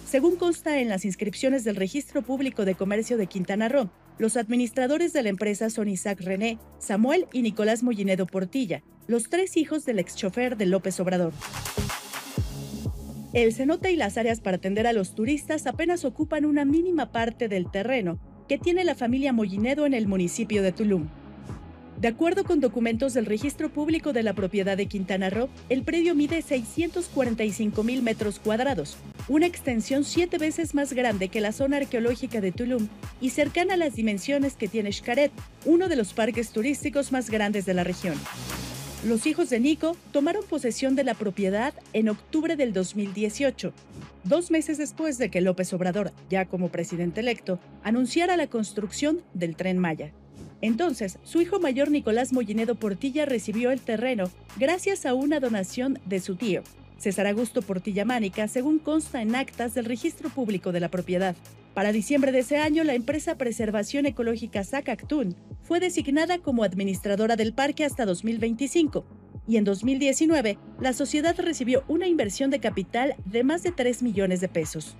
[0.06, 5.12] Según consta en las inscripciones del Registro Público de Comercio de Quintana Roo, los administradores
[5.12, 9.98] de la empresa son Isaac René, Samuel y Nicolás Mollinedo Portilla, los tres hijos del
[9.98, 11.32] ex chofer de López Obrador.
[13.32, 17.48] El cenote y las áreas para atender a los turistas apenas ocupan una mínima parte
[17.48, 18.18] del terreno
[18.48, 21.08] que tiene la familia Mollinedo en el municipio de Tulum.
[22.00, 26.14] De acuerdo con documentos del Registro Público de la Propiedad de Quintana Roo, el predio
[26.14, 28.96] mide 645 mil metros cuadrados,
[29.28, 32.88] una extensión siete veces más grande que la zona arqueológica de Tulum
[33.20, 35.30] y cercana a las dimensiones que tiene Xcaret,
[35.66, 38.14] uno de los parques turísticos más grandes de la región.
[39.04, 43.74] Los hijos de Nico tomaron posesión de la propiedad en octubre del 2018,
[44.24, 49.54] dos meses después de que López Obrador, ya como presidente electo, anunciara la construcción del
[49.54, 50.14] tren Maya.
[50.62, 56.20] Entonces, su hijo mayor Nicolás Mollinedo Portilla recibió el terreno gracias a una donación de
[56.20, 56.62] su tío,
[56.98, 61.34] César Augusto Portilla Mánica, según consta en actas del Registro Público de la Propiedad.
[61.72, 67.54] Para diciembre de ese año, la empresa Preservación Ecológica Zacactún fue designada como administradora del
[67.54, 69.06] parque hasta 2025
[69.46, 74.40] y en 2019 la sociedad recibió una inversión de capital de más de 3 millones
[74.40, 74.96] de pesos.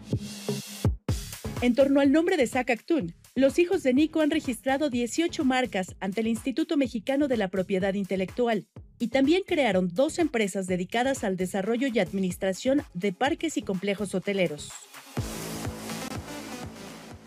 [1.61, 6.21] En torno al nombre de Zacactún, los hijos de Nico han registrado 18 marcas ante
[6.21, 8.67] el Instituto Mexicano de la Propiedad Intelectual
[8.99, 14.71] y también crearon dos empresas dedicadas al desarrollo y administración de parques y complejos hoteleros.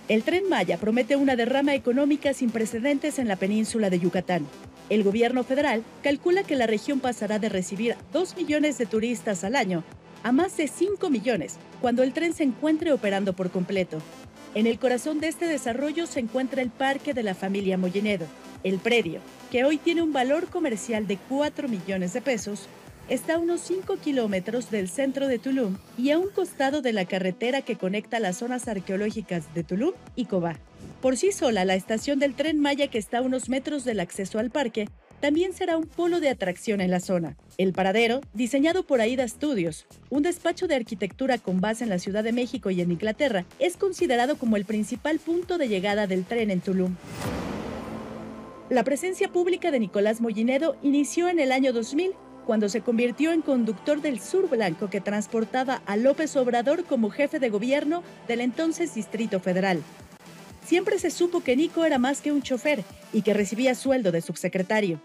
[0.10, 4.46] El tren Maya promete una derrama económica sin precedentes en la península de Yucatán.
[4.90, 9.56] El gobierno federal calcula que la región pasará de recibir 2 millones de turistas al
[9.56, 9.86] año
[10.22, 14.00] a más de 5 millones cuando el tren se encuentre operando por completo.
[14.56, 18.28] En el corazón de este desarrollo se encuentra el Parque de la Familia Mollinedo.
[18.64, 19.20] El predio,
[19.52, 22.68] que hoy tiene un valor comercial de 4 millones de pesos,
[23.10, 27.06] está a unos 5 kilómetros del centro de Tulum y a un costado de la
[27.06, 30.60] carretera que conecta las zonas arqueológicas de Tulum y Cobá.
[31.02, 34.38] Por sí sola, la estación del tren Maya que está a unos metros del acceso
[34.38, 34.88] al parque
[35.24, 37.38] también será un polo de atracción en la zona.
[37.58, 42.26] El paradero, diseñado por AIDA Studios, un despacho de arquitectura con base en la Ciudad
[42.26, 46.52] de México y en Inglaterra, es considerado como el principal punto de llegada del tren
[46.52, 46.98] en Tulum.
[48.70, 52.12] La presencia pública de Nicolás Mollinedo inició en el año 2000
[52.46, 57.40] cuando se convirtió en conductor del Sur Blanco que transportaba a López Obrador como jefe
[57.40, 59.82] de gobierno del entonces Distrito Federal.
[60.66, 62.84] Siempre se supo que Nico era más que un chofer
[63.14, 65.00] y que recibía sueldo de subsecretario.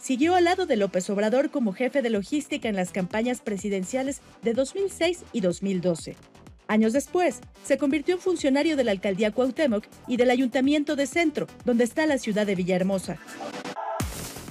[0.00, 4.54] Siguió al lado de López Obrador como jefe de logística en las campañas presidenciales de
[4.54, 6.16] 2006 y 2012.
[6.68, 11.46] Años después, se convirtió en funcionario de la alcaldía Cuauhtémoc y del ayuntamiento de Centro,
[11.64, 13.18] donde está la ciudad de Villahermosa.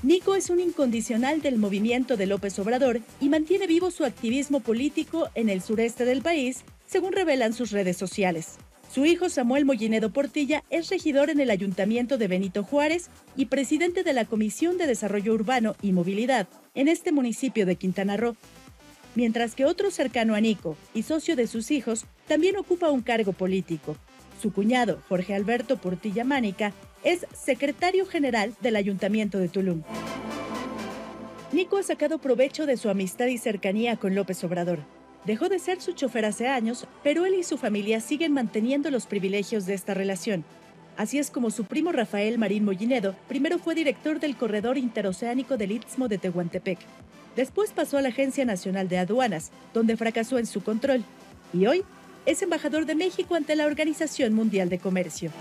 [0.04, 5.30] Nico es un incondicional del movimiento de López Obrador y mantiene vivo su activismo político
[5.34, 8.58] en el sureste del país, según revelan sus redes sociales.
[8.93, 14.04] Su hijo Samuel Mollinedo Portilla es regidor en el Ayuntamiento de Benito Juárez y presidente
[14.04, 18.36] de la Comisión de Desarrollo Urbano y Movilidad en este municipio de Quintana Roo.
[19.13, 23.34] Mientras que otro cercano a Nico y socio de sus hijos también ocupa un cargo
[23.34, 23.97] político.
[24.41, 26.73] Su cuñado, Jorge Alberto Portilla Mánica,
[27.04, 29.84] es secretario general del Ayuntamiento de Tulum.
[31.52, 34.97] Nico ha sacado provecho de su amistad y cercanía con López Obrador
[35.28, 39.08] Dejó de ser su chofer hace años, pero él y su familia siguen manteniendo los
[39.08, 40.46] privilegios de esta relación.
[40.96, 45.74] Así es como su primo Rafael Marín Mollinedo primero fue director del corredor interoceánico del
[45.74, 46.80] Istmo de Tehuantepec.
[47.36, 51.04] Después pasó a la Agencia Nacional de Aduanas, donde fracasó en su control.
[51.54, 51.84] Y hoy
[52.26, 55.32] es embajador de México ante la Organización Mundial de Comercio.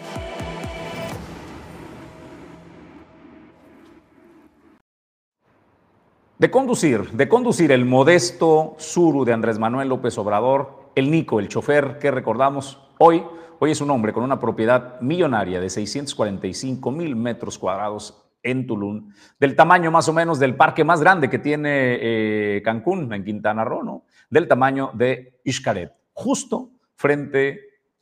[6.38, 11.48] De conducir, de conducir el modesto Suru de Andrés Manuel López Obrador, el Nico, el
[11.48, 13.24] chofer que recordamos hoy,
[13.58, 19.14] hoy es un hombre con una propiedad millonaria de 645 mil metros cuadrados en Tulum,
[19.40, 23.64] del tamaño más o menos del parque más grande que tiene eh, Cancún, en Quintana
[23.64, 24.04] Roo.
[24.28, 27.60] Del tamaño de Xcaret, justo frente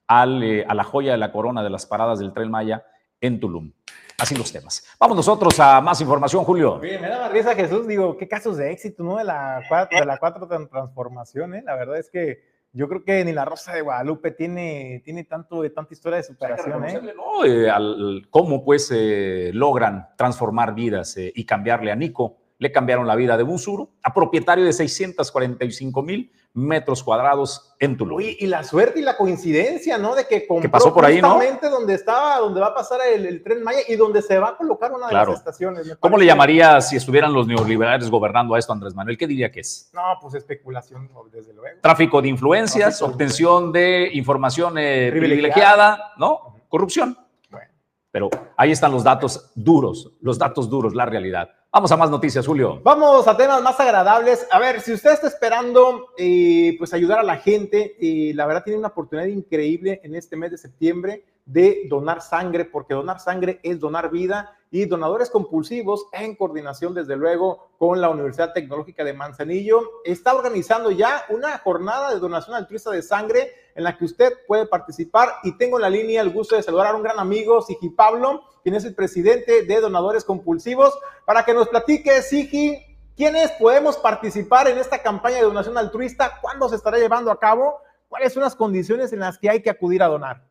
[0.09, 2.85] eh, a la joya de la corona de las paradas del Tren Maya
[3.21, 3.71] en Tulum.
[4.19, 4.85] Así los temas.
[4.99, 6.75] Vamos nosotros a más información, Julio.
[6.75, 9.17] Oye, me da más risa Jesús, digo, qué casos de éxito, ¿no?
[9.17, 11.63] De la cuatro, de la cuatro transformación, ¿eh?
[11.65, 15.63] La verdad es que yo creo que ni la Rosa de Guadalupe tiene, tiene tanto,
[15.71, 17.01] tanta historia de superación, ¿eh?
[17.15, 17.45] ¿no?
[17.45, 22.39] eh al, cómo pues eh, logran transformar vidas eh, y cambiarle a Nico.
[22.65, 28.23] Le cambiaron la vida de Busuru a propietario de 645 mil metros cuadrados en Tulum.
[28.23, 30.15] y la suerte y la coincidencia, ¿no?
[30.15, 33.63] De que compró pasó por ahí, justamente donde estaba, donde va a pasar el, tren
[33.63, 35.95] Maya y donde se va a colocar una de las estaciones.
[36.01, 39.19] ¿Cómo le llamaría si estuvieran los neoliberales gobernando a esto, Andrés Manuel?
[39.19, 39.91] ¿Qué diría que es?
[39.93, 41.81] No, pues especulación, desde luego.
[41.83, 46.57] Tráfico de influencias, obtención de información eh, privilegiada, ¿no?
[46.71, 47.19] Corrupción.
[47.51, 47.67] Bueno.
[48.11, 51.51] Pero ahí están los datos duros, los datos duros, la realidad.
[51.75, 52.81] Vamos a más noticias, Julio.
[52.85, 54.47] Vamos a temas más agradables.
[54.53, 58.63] A ver, si usted está esperando eh, pues ayudar a la gente, y la verdad
[58.63, 63.59] tiene una oportunidad increíble en este mes de septiembre de donar sangre, porque donar sangre
[63.65, 69.13] es donar vida y donadores compulsivos en coordinación, desde luego, con la Universidad Tecnológica de
[69.13, 74.33] Manzanillo, está organizando ya una jornada de donación altruista de sangre en la que usted
[74.49, 75.29] puede participar.
[75.45, 78.43] Y tengo en la línea el gusto de saludar a un gran amigo, Sigi Pablo,
[78.65, 82.77] quien es el presidente de Donadores Compulsivos, para que nos platique, Sigi,
[83.17, 87.79] quiénes podemos participar en esta campaña de donación altruista, cuándo se estará llevando a cabo,
[88.09, 90.49] cuáles son las condiciones en las que hay que acudir a donar.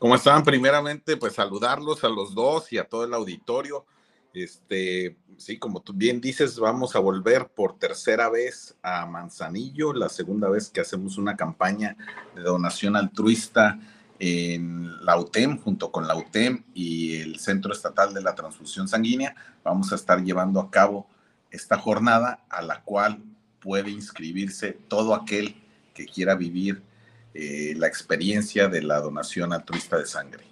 [0.00, 0.42] ¿Cómo están?
[0.42, 3.84] Primeramente, pues saludarlos a los dos y a todo el auditorio.
[4.32, 10.08] Este, sí, como tú bien dices, vamos a volver por tercera vez a Manzanillo, la
[10.08, 11.98] segunda vez que hacemos una campaña
[12.34, 13.78] de donación altruista
[14.18, 19.36] en la UTEM, junto con la UTEM y el Centro Estatal de la Transfusión Sanguínea.
[19.62, 21.10] Vamos a estar llevando a cabo
[21.50, 23.22] esta jornada a la cual
[23.60, 26.88] puede inscribirse todo aquel que quiera vivir
[27.34, 30.44] eh, la experiencia de la donación altruista de sangre.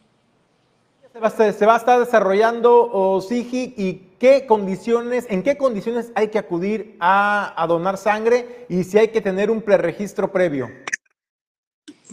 [1.13, 1.21] Se
[1.67, 7.61] va, a estar, desarrollando SIGI y qué condiciones, en qué condiciones hay que acudir a,
[7.61, 10.71] a donar sangre y si hay que tener un preregistro previo.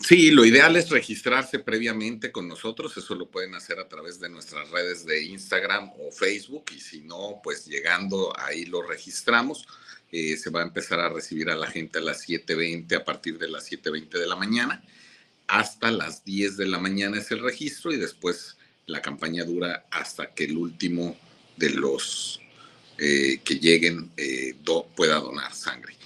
[0.02, 4.28] Sí, lo ideal es registrarse previamente con nosotros, eso lo pueden hacer a través de
[4.28, 9.66] nuestras redes de Instagram o Facebook y si no, pues llegando ahí lo registramos.
[10.18, 13.38] Eh, se va a empezar a recibir a la gente a las 7.20, a partir
[13.38, 14.82] de las 7.20 de la mañana,
[15.46, 20.34] hasta las 10 de la mañana es el registro y después la campaña dura hasta
[20.34, 21.18] que el último
[21.58, 22.40] de los
[22.98, 24.56] eh, que lleguen eh,
[24.96, 25.98] pueda donar sangre.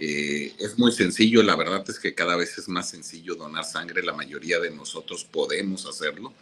[0.00, 4.14] es muy sencillo, la verdad es que cada vez es más sencillo donar sangre, la
[4.14, 6.32] mayoría de nosotros podemos hacerlo.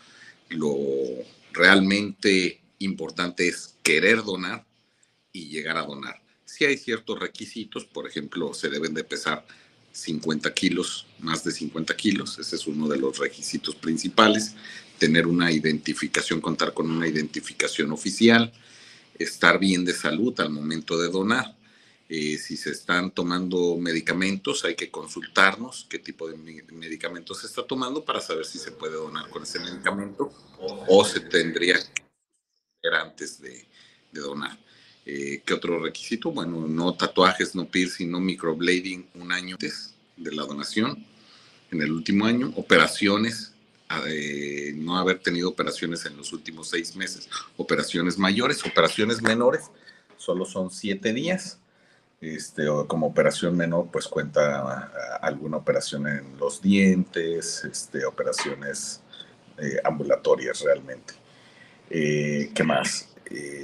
[0.51, 0.77] Lo
[1.53, 4.65] realmente importante es querer donar
[5.33, 9.47] y llegar a donar si hay ciertos requisitos, por ejemplo, se deben de pesar
[9.93, 14.55] 50 kilos, más de 50 kilos, ese es uno de los requisitos principales,
[14.99, 18.53] tener una identificación, contar con una identificación oficial,
[19.19, 21.57] estar bien de salud al momento de donar.
[22.09, 27.67] Eh, si se están tomando medicamentos, hay que consultarnos qué tipo de medicamentos se está
[27.67, 30.33] tomando para saber si se puede donar con ese medicamento
[30.87, 32.03] o se tendría que
[32.79, 33.67] hacer antes de,
[34.13, 34.57] donar.
[35.07, 36.33] Eh, ¿Qué otro requisito?
[36.33, 41.05] Bueno, no tatuajes, no piercing, no microblading un año antes de la donación,
[41.71, 43.53] en el último año, operaciones,
[44.09, 49.71] eh, no haber tenido operaciones en los últimos seis meses, operaciones mayores, operaciones menores,
[50.17, 51.61] solo son siete días.
[52.19, 59.03] Este, o como operación menor, pues cuenta ah, alguna operación en los dientes, este, operaciones
[59.59, 61.15] eh, ambulatorias realmente.
[61.91, 63.16] Eh, ¿Qué más?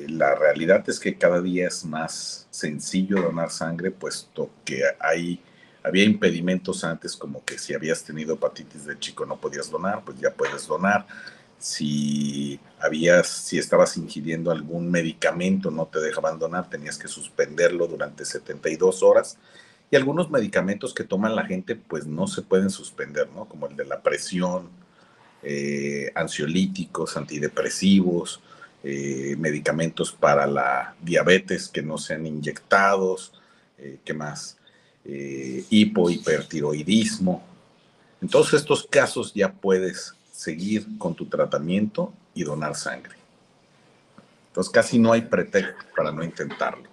[0.08, 5.40] La realidad es que cada día es más sencillo donar sangre, puesto que hay
[5.82, 10.18] había impedimentos antes, como que si habías tenido hepatitis de chico no podías donar, pues
[10.20, 11.06] ya puedes donar.
[11.58, 18.24] Si habías, si estabas ingiriendo algún medicamento, no te dejaban donar, tenías que suspenderlo durante
[18.24, 19.38] 72 horas.
[19.90, 23.44] Y algunos medicamentos que toman la gente, pues no se pueden suspender, ¿no?
[23.46, 24.70] Como el de la presión,
[25.42, 28.40] eh, ansiolíticos, antidepresivos,
[28.85, 33.33] eh, medicamentos para la diabetes que no sean inyectados,
[33.78, 34.57] eh, ¿qué más?
[35.05, 35.64] eh.
[38.20, 43.16] En todos estos casos ya puedes seguir con tu tratamiento y donar sangre.
[44.49, 46.91] Entonces casi no hay pretexto para no intentarlo.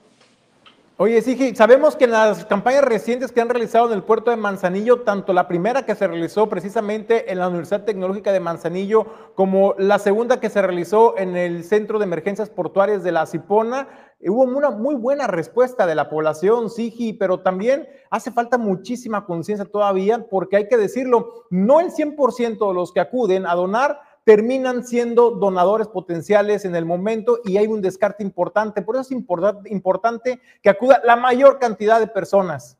[1.02, 4.36] Oye, sí, sabemos que en las campañas recientes que han realizado en el puerto de
[4.36, 9.76] Manzanillo, tanto la primera que se realizó precisamente en la Universidad Tecnológica de Manzanillo, como
[9.78, 13.88] la segunda que se realizó en el Centro de Emergencias Portuarias de la Cipona,
[14.28, 19.64] hubo una muy buena respuesta de la población, Sigi, pero también hace falta muchísima conciencia
[19.64, 24.86] todavía, porque hay que decirlo, no el 100% de los que acuden a donar terminan
[24.86, 28.84] siendo donadores potenciales en el momento y hay un descarte importante.
[28.84, 32.78] Por eso es importante que acuda la mayor cantidad de personas.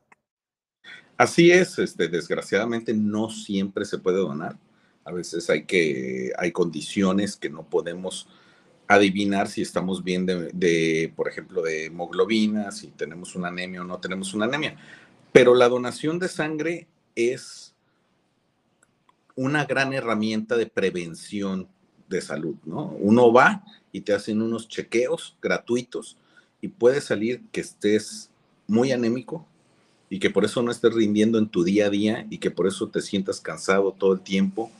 [1.16, 4.56] Así es, este, desgraciadamente no siempre se puede donar.
[5.04, 8.28] A veces hay que, hay condiciones que no podemos
[8.86, 13.98] adivinar si estamos bien de, por ejemplo, de hemoglobina, si tenemos una anemia o no
[13.98, 14.76] tenemos una anemia.
[15.32, 16.86] Pero la donación de sangre
[17.16, 17.59] es
[19.40, 21.66] una gran herramienta de prevención
[22.10, 22.94] de salud, ¿no?
[23.00, 26.18] Uno va y te hacen unos chequeos gratuitos
[26.60, 28.28] y puede salir que estés
[28.66, 29.46] muy anémico
[30.10, 32.66] y que por eso no estés rindiendo en tu día a día y que por
[32.66, 34.70] eso te sientas cansado todo el tiempo.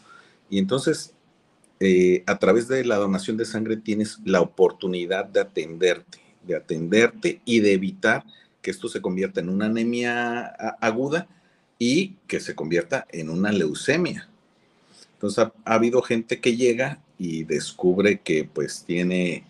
[0.50, 1.14] Y entonces,
[1.78, 7.40] eh, a través de la donación de sangre tienes la oportunidad de atenderte, de atenderte
[7.46, 8.26] y de evitar
[8.61, 10.44] que esto se convierta en una anemia
[10.82, 11.28] aguda
[11.78, 14.28] y que se convierta en una leucemia.
[15.21, 19.45] Entonces ha, habido gente que llega y descubre que pues tiene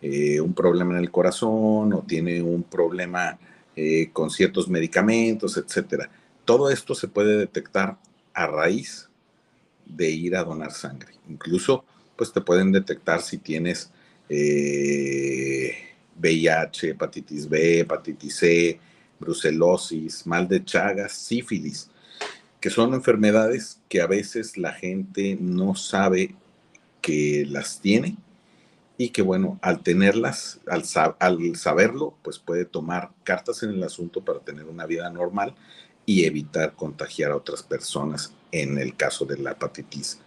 [0.00, 3.36] eh, un problema en el corazón o tiene un problema
[3.74, 6.08] eh, con ciertos medicamentos, etcétera.
[6.44, 7.98] Todo esto se puede detectar
[8.34, 9.08] a raíz
[9.84, 11.14] de ir a donar sangre.
[11.28, 13.90] Incluso pues te pueden detectar si tienes
[14.28, 18.78] VIH, eh, hepatitis B, hepatitis C,
[19.18, 21.90] brucelosis, mal de Chagas, sífilis
[22.66, 26.34] que son enfermedades que a veces la gente no sabe
[27.00, 28.16] que las tiene
[28.98, 30.82] y que bueno, al tenerlas, al,
[31.20, 35.54] al, saberlo, pues puede tomar cartas en el asunto para tener una vida normal
[36.06, 40.18] y evitar contagiar a otras personas en el caso de la hepatitis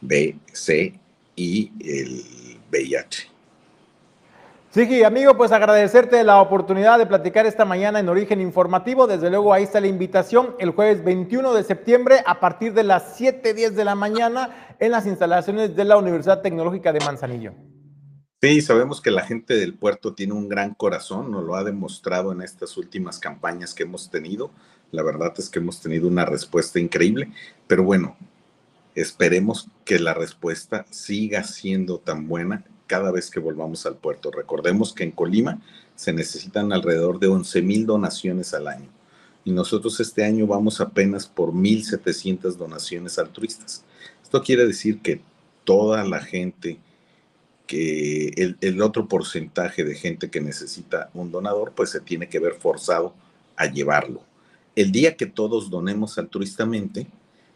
[0.00, 0.98] B, C
[1.36, 2.24] y el
[2.72, 3.33] VIH.
[4.74, 9.06] Sí, amigo, pues agradecerte la oportunidad de platicar esta mañana en Origen Informativo.
[9.06, 13.16] Desde luego ahí está la invitación el jueves 21 de septiembre a partir de las
[13.20, 17.52] 7.10 de la mañana en las instalaciones de la Universidad Tecnológica de Manzanillo.
[18.42, 22.32] Sí, sabemos que la gente del puerto tiene un gran corazón, nos lo ha demostrado
[22.32, 24.50] en estas últimas campañas que hemos tenido.
[24.90, 27.30] La verdad es que hemos tenido una respuesta increíble,
[27.68, 28.16] pero bueno,
[28.96, 34.30] esperemos que la respuesta siga siendo tan buena cada vez que volvamos al puerto.
[34.30, 35.60] Recordemos que en Colima
[35.94, 38.88] se necesitan alrededor de 11 mil donaciones al año
[39.44, 43.84] y nosotros este año vamos apenas por 1.700 donaciones altruistas.
[44.22, 45.20] Esto quiere decir que
[45.64, 46.78] toda la gente,
[47.66, 52.54] que el, otro porcentaje de gente que necesita un donador, pues se tiene que ver
[52.54, 53.14] forzado
[53.56, 54.22] a llevarlo.
[54.76, 57.06] El día que todos donemos altruistamente,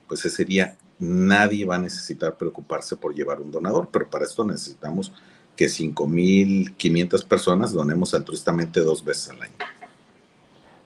[0.06, 4.44] pues ese día nadie va a necesitar preocuparse por llevar un donador, pero para esto
[4.44, 5.12] necesitamos
[5.56, 9.54] que 5.500 personas donemos altruistamente dos veces al año.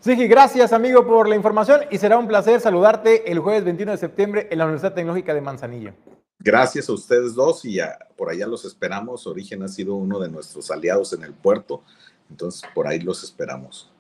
[0.01, 3.99] Sí, gracias amigo por la información y será un placer saludarte el jueves 21 de
[3.99, 5.93] septiembre en la Universidad Tecnológica de Manzanillo.
[6.41, 7.79] gracias a ustedes dos y
[8.17, 9.29] por allá los esperamos.
[9.29, 11.85] Origen ha sido uno de nuestros aliados en el puerto,
[12.29, 13.92] entonces por ahí los esperamos.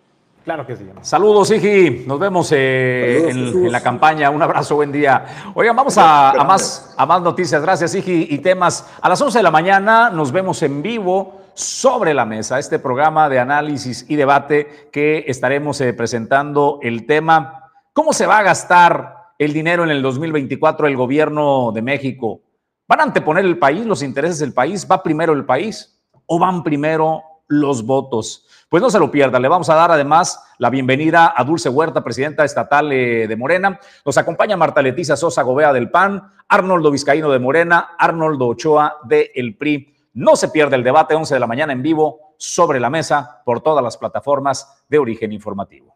[0.44, 0.84] Claro que sí.
[1.02, 2.04] Saludos, Igi.
[2.06, 4.28] Nos vemos eh, en, la campaña.
[4.30, 5.52] Un abrazo, buen día.
[5.54, 7.62] Oigan, vamos a, más, a más noticias.
[7.62, 8.26] Gracias, Igi.
[8.28, 8.90] Y temas.
[9.00, 13.28] A las 11 de la mañana nos vemos en vivo sobre la mesa, este programa
[13.28, 19.34] de análisis y debate que estaremos eh, presentando el tema, ¿cómo se va a gastar
[19.38, 22.40] el dinero en el 2024 el gobierno de México?
[22.88, 24.86] ¿Van a anteponer el país, los intereses del país?
[24.90, 28.46] ¿Va primero el país o van primero los votos?
[28.72, 29.38] Pues no se lo pierda.
[29.38, 33.78] Le vamos a dar además la bienvenida a Dulce Huerta, presidenta estatal eh, de Morena.
[34.02, 39.30] Nos acompaña Marta Leticia Sosa Gobea del PAN, Arnoldo Vizcaíno de Morena, Arnoldo Ochoa de
[39.34, 39.94] El PRI.
[40.14, 43.60] No se pierde el debate 11 de la mañana en vivo sobre la mesa por
[43.60, 45.94] todas las plataformas de origen informativo.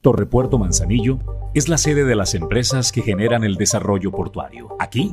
[0.00, 1.18] Torrepuerto Manzanillo
[1.54, 4.76] es la sede de las empresas que generan el desarrollo portuario.
[4.78, 5.12] Aquí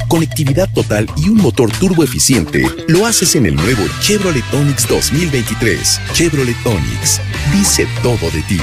[0.11, 6.01] conectividad total y un motor turbo eficiente, lo haces en el nuevo Chevrolet Onix 2023.
[6.11, 7.21] Chevrolet Onix
[7.53, 8.59] dice todo de ti.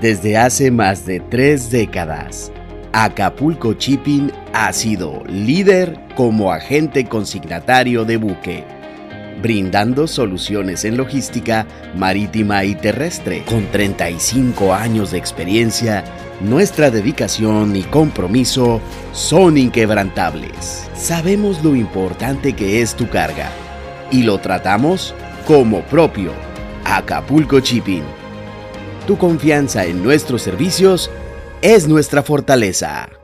[0.00, 2.50] Desde hace más de tres décadas,
[2.92, 8.79] Acapulco Shipping ha sido líder como agente consignatario de buque,
[9.42, 13.44] brindando soluciones en logística marítima y terrestre.
[13.44, 16.04] Con 35 años de experiencia,
[16.40, 18.80] nuestra dedicación y compromiso
[19.12, 20.88] son inquebrantables.
[20.94, 23.50] Sabemos lo importante que es tu carga
[24.10, 25.14] y lo tratamos
[25.46, 26.32] como propio.
[26.84, 28.04] Acapulco Shipping.
[29.06, 31.10] Tu confianza en nuestros servicios
[31.62, 33.19] es nuestra fortaleza.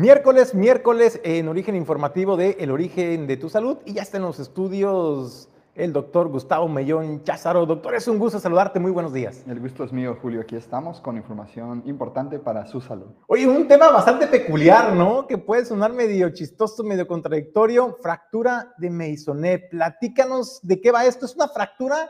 [0.00, 4.22] Miércoles, miércoles en Origen Informativo de El Origen de tu Salud y ya está en
[4.22, 7.66] los estudios el doctor Gustavo Mellón Cházaro.
[7.66, 9.42] Doctor, es un gusto saludarte, muy buenos días.
[9.48, 10.42] El gusto es mío, Julio.
[10.42, 13.06] Aquí estamos con información importante para su salud.
[13.26, 15.26] Oye, un tema bastante peculiar, ¿no?
[15.26, 17.96] Que puede sonar medio chistoso, medio contradictorio.
[18.00, 19.68] Fractura de Meisonet.
[19.68, 21.26] Platícanos de qué va esto.
[21.26, 22.08] Es una fractura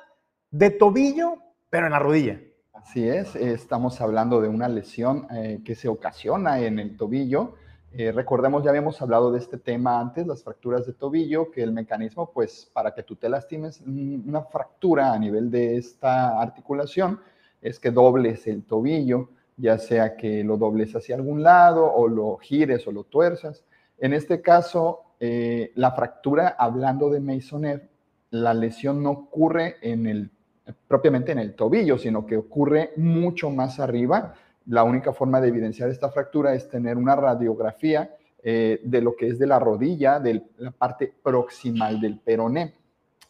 [0.51, 1.37] de tobillo,
[1.71, 2.39] pero en la rodilla.
[2.75, 7.55] Así es, estamos hablando de una lesión eh, que se ocasiona en el tobillo.
[8.01, 11.73] Eh, recordemos, ya habíamos hablado de este tema antes, las fracturas de tobillo, que el
[11.73, 17.19] mecanismo, pues para que tú te lastimes, una fractura a nivel de esta articulación
[17.61, 22.37] es que dobles el tobillo, ya sea que lo dobles hacia algún lado o lo
[22.37, 23.65] gires o lo tuerzas.
[23.99, 27.91] En este caso, eh, la fractura, hablando de Masonet,
[28.31, 30.31] la lesión no ocurre en el
[30.87, 34.35] propiamente en el tobillo, sino que ocurre mucho más arriba.
[34.69, 39.29] La única forma de evidenciar esta fractura es tener una radiografía eh, de lo que
[39.29, 42.75] es de la rodilla, de la parte proximal del peroné.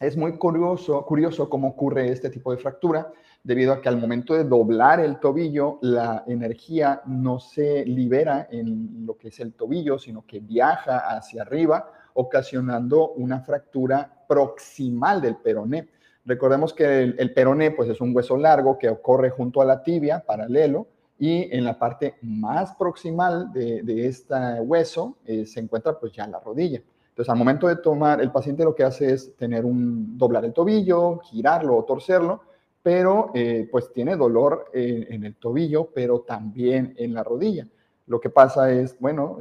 [0.01, 3.11] es muy curioso, curioso cómo ocurre este tipo de fractura,
[3.41, 9.05] debido a que al momento de doblar el tobillo, la energía no se libera en
[9.05, 15.37] lo que es el tobillo, sino que viaja hacia arriba, ocasionando una fractura proximal del
[15.37, 15.87] peroné.
[16.25, 20.19] Recordemos que el, peroné pues, es un hueso largo que ocurre junto a la tibia,
[20.19, 20.87] paralelo,
[21.19, 26.39] y en la parte más proximal de, este hueso eh, se encuentra pues ya la
[26.39, 26.81] rodilla.
[27.09, 30.53] Entonces, al momento de tomar, el paciente lo que hace es tener un, doblar el
[30.53, 32.41] tobillo, girarlo o torcerlo,
[32.81, 37.67] pero eh, pues tiene dolor eh, en el tobillo, pero también en la rodilla.
[38.07, 39.37] Lo que pasa es, bueno,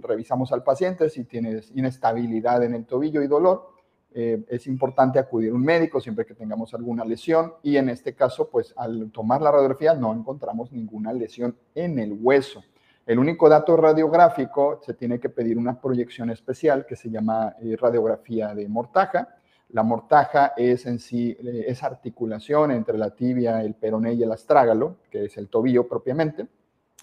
[0.00, 3.71] revisamos al paciente si tiene inestabilidad en el tobillo y dolor.
[4.14, 8.48] Es importante acudir a un médico siempre que tengamos alguna lesión y en este caso,
[8.50, 12.62] pues al tomar la radiografía no encontramos ninguna lesión en el hueso.
[13.04, 17.76] El único dato radiográfico se tiene que pedir una proyección especial que se llama eh,
[17.76, 19.28] radiografía de mortaja.
[19.70, 24.98] La mortaja es en sí eh, articulación entre la tibia, el peroné y el astrágalo,
[25.10, 26.46] que es el tobillo propiamente,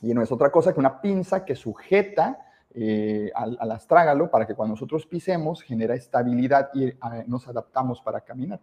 [0.02, 4.56] y no es otra cosa que una pinza que sujeta eh, al, astrágalo para que
[4.56, 6.94] cuando nosotros pisemos genera estabilidad y
[7.28, 8.60] nos adaptamos para caminar.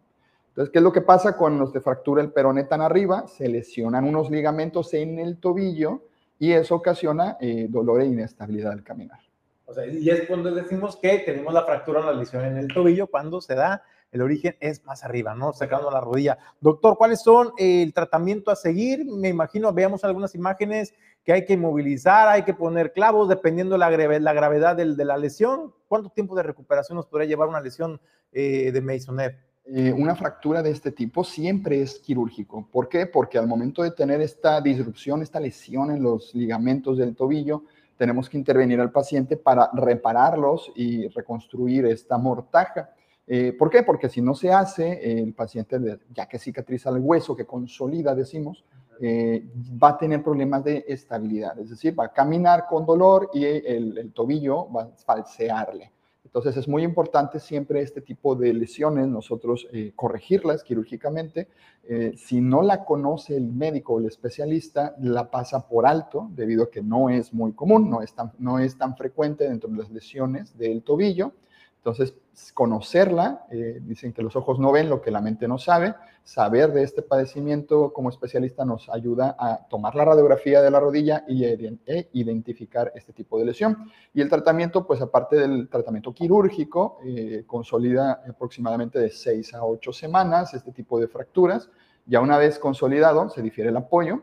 [0.48, 3.26] Entonces, ¿qué es lo que pasa cuando se fractura el peroné tan arriba?
[3.26, 6.04] Se lesionan unos ligamentos en el tobillo
[6.38, 9.18] y eso ocasiona eh, dolor e inestabilidad al caminar.
[9.66, 12.68] O sea, y es cuando decimos que tenemos la fractura o la lesión en el
[12.68, 13.82] tobillo cuando se da
[14.12, 15.52] el origen es más arriba, ¿no?
[15.52, 16.38] Sacando la rodilla.
[16.60, 19.04] Doctor, ¿cuáles son el tratamiento a seguir?
[19.04, 20.94] Me imagino, veamos algunas imágenes
[21.26, 25.74] que hay que inmovilizar, hay que poner clavos dependiendo la, la gravedad de la lesión.
[25.88, 28.00] ¿Cuánto tiempo de recuperación nos podría llevar una lesión
[28.30, 29.36] eh, de Masonet?
[29.64, 32.68] Eh, una fractura de este tipo siempre es quirúrgico.
[32.70, 33.06] ¿Por qué?
[33.06, 37.64] Porque al momento de tener esta disrupción, esta lesión en los ligamentos del tobillo,
[37.96, 42.90] tenemos que intervenir al paciente para repararlos y reconstruir esta mortaja.
[43.26, 43.82] Eh, ¿Por qué?
[43.82, 48.64] Porque si no se hace, el paciente, ya que cicatriza el hueso, que consolida, decimos,
[49.00, 49.46] eh,
[49.82, 51.58] va a tener problemas de estabilidad.
[51.58, 55.92] Es decir, va a caminar con dolor y el, tobillo va a falsearle.
[56.24, 61.48] Entonces es muy importante siempre este tipo de lesiones, nosotros eh, corregirlas quirúrgicamente.
[61.84, 66.64] Eh, si no la conoce el médico o el especialista, la pasa por alto debido
[66.64, 69.78] a que no es muy común, no es tan, no es tan frecuente dentro de
[69.78, 71.32] las lesiones del tobillo.
[71.86, 72.16] Entonces,
[72.52, 76.72] conocerla, eh, dicen que los ojos no ven lo que la mente no sabe, saber
[76.72, 81.44] de este padecimiento como especialista nos ayuda a tomar la radiografía de la rodilla y
[81.44, 83.88] e identificar este tipo de lesión.
[84.12, 89.92] Y el tratamiento, pues aparte del tratamiento quirúrgico, eh, consolida aproximadamente de 6 a 8
[89.92, 91.70] semanas este tipo de fracturas.
[92.04, 94.22] Ya una vez consolidado, se difiere el apoyo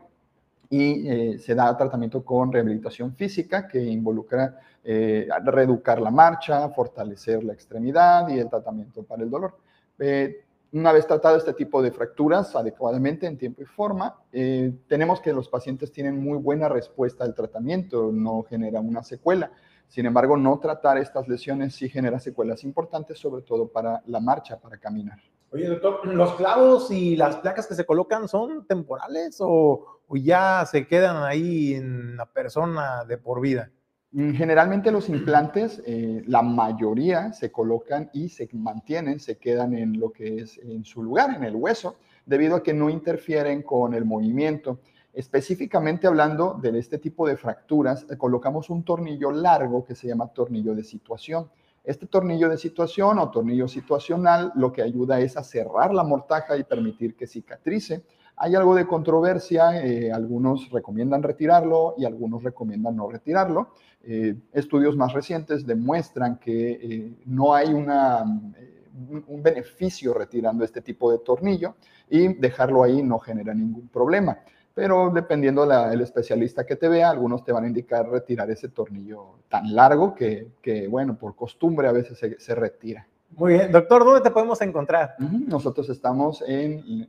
[0.68, 7.42] y eh, se da tratamiento con rehabilitación física que involucra eh, reeducar la marcha, fortalecer
[7.42, 9.56] la extremidad y el tratamiento para el dolor.
[9.98, 15.32] Eh, una vez tratado este tipo de fracturas adecuadamente en tiempo y forma, tenemos que
[15.32, 19.52] los pacientes tienen muy buena respuesta al tratamiento, no genera una secuela.
[19.86, 24.58] Sin embargo, no tratar estas lesiones sí genera secuelas importantes, sobre todo para la marcha,
[24.58, 25.20] para caminar.
[25.52, 30.88] Oye, doctor, ¿los clavos y las placas que se colocan son temporales o ya se
[30.88, 33.70] quedan ahí en la persona de por vida?
[34.16, 39.98] Mm, generalmente los implantes, eh, la mayoría se colocan y se mantienen, se quedan en
[39.98, 43.92] lo que es en su lugar, en el hueso, debido a que no interfieren con
[43.92, 44.78] el movimiento.
[45.12, 50.28] Específicamente hablando de este tipo de fracturas, eh, colocamos un tornillo largo que se llama
[50.28, 51.50] tornillo de situación.
[51.82, 56.56] Este tornillo de situación o tornillo situacional lo que ayuda es a cerrar la mortaja
[56.56, 58.04] y permitir que cicatrice
[58.36, 63.70] hay algo de controversia, eh, algunos recomiendan retirarlo y algunos recomiendan no retirarlo.
[64.02, 71.12] Eh, estudios más recientes demuestran que eh, no hay una, un beneficio retirando este tipo
[71.12, 71.76] de tornillo
[72.10, 74.38] y dejarlo ahí no genera ningún problema.
[74.74, 79.38] Pero dependiendo del especialista que te vea, algunos te van a indicar retirar ese tornillo
[79.48, 83.06] tan largo que, bueno, por costumbre a veces se retira.
[83.36, 85.16] Muy bien, doctor, ¿dónde te podemos encontrar?
[85.18, 86.44] Nosotros estamos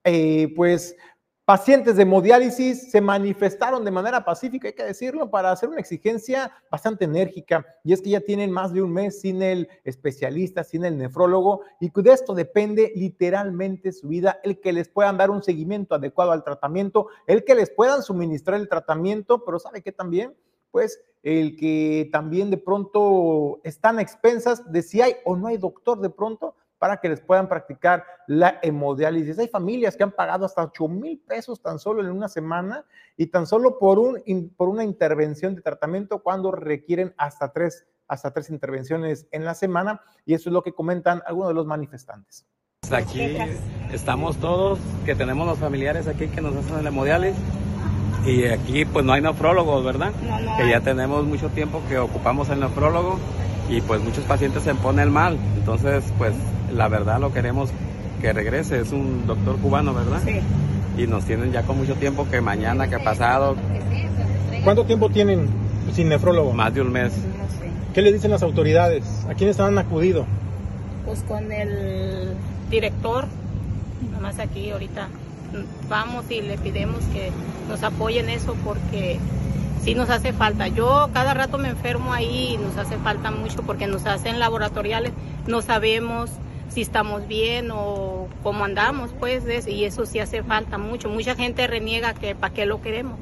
[0.04, 0.96] eh, pues
[1.48, 6.52] pacientes de hemodiálisis se manifestaron de manera pacífica, hay que decirlo, para hacer una exigencia
[6.70, 7.64] bastante enérgica.
[7.82, 11.62] Y es que ya tienen más de un mes sin el especialista, sin el nefrólogo,
[11.80, 16.32] y de esto depende literalmente su vida, el que les puedan dar un seguimiento adecuado
[16.32, 20.36] al tratamiento, el que les puedan suministrar el tratamiento, pero ¿sabe qué también?
[20.70, 25.56] Pues el que también de pronto están a expensas de si hay o no hay
[25.56, 29.38] doctor de pronto para que les puedan practicar la hemodiálisis.
[29.38, 32.84] Hay familias que han pagado hasta 8 mil pesos tan solo en una semana
[33.16, 34.22] y tan solo por, un,
[34.56, 40.00] por una intervención de tratamiento cuando requieren hasta tres, hasta tres intervenciones en la semana
[40.24, 42.46] y eso es lo que comentan algunos de los manifestantes.
[42.92, 43.36] Aquí
[43.92, 47.42] estamos todos, que tenemos los familiares aquí que nos hacen el hemodiálisis
[48.24, 50.12] y aquí pues no hay nefrólogos, ¿verdad?
[50.56, 53.18] Que ya tenemos mucho tiempo que ocupamos el nefrólogo
[53.68, 56.34] y pues muchos pacientes se ponen mal, entonces pues
[56.74, 57.70] la verdad lo queremos
[58.20, 60.20] que regrese, es un doctor cubano, ¿verdad?
[60.24, 60.40] Sí.
[61.02, 63.56] Y nos tienen ya con mucho tiempo que mañana, que ha pasado.
[64.64, 65.48] ¿Cuánto tiempo tienen
[65.94, 66.52] sin nefrólogo?
[66.52, 67.12] Más de un mes.
[67.94, 69.04] ¿Qué le dicen las autoridades?
[69.28, 70.26] ¿A quiénes han acudido?
[71.04, 72.34] Pues con el
[72.70, 73.26] director,
[74.12, 75.08] nomás aquí ahorita
[75.88, 77.30] vamos y le pedimos que
[77.68, 79.18] nos apoyen eso porque
[79.82, 80.68] sí nos hace falta.
[80.68, 85.12] Yo cada rato me enfermo ahí y nos hace falta mucho porque nos hacen laboratoriales,
[85.46, 86.30] no sabemos
[86.68, 91.08] si estamos bien o cómo andamos, pues, y eso sí hace falta mucho.
[91.08, 93.18] Mucha gente reniega que para qué lo queremos.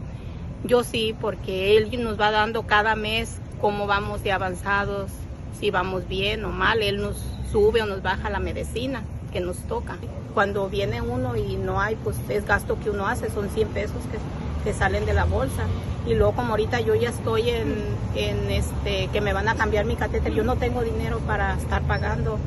[0.65, 5.11] Yo sí, porque él nos va dando cada mes cómo vamos de avanzados,
[5.59, 7.17] si vamos bien o mal, él nos
[7.51, 9.97] sube o nos baja la medicina que nos toca.
[10.35, 14.03] Cuando viene uno y no hay, pues es gasto que uno hace, son 100 pesos
[14.11, 14.19] que,
[14.65, 15.63] que salen de la bolsa.
[16.07, 17.75] Y luego como ahorita yo ya estoy en,
[18.15, 21.83] en este, que me van a cambiar mi catéter, yo no tengo dinero para estar
[21.83, 22.39] pagando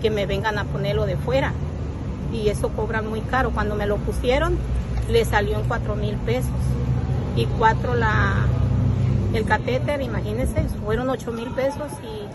[0.00, 1.52] que me vengan a ponerlo de fuera.
[2.32, 3.50] Y eso cobran muy caro.
[3.50, 4.56] Cuando me lo pusieron,
[5.08, 6.50] le salió en cuatro mil pesos.
[7.36, 8.46] Y cuatro la,
[9.34, 12.28] el catéter, imagínense, fueron ocho mil pesos y,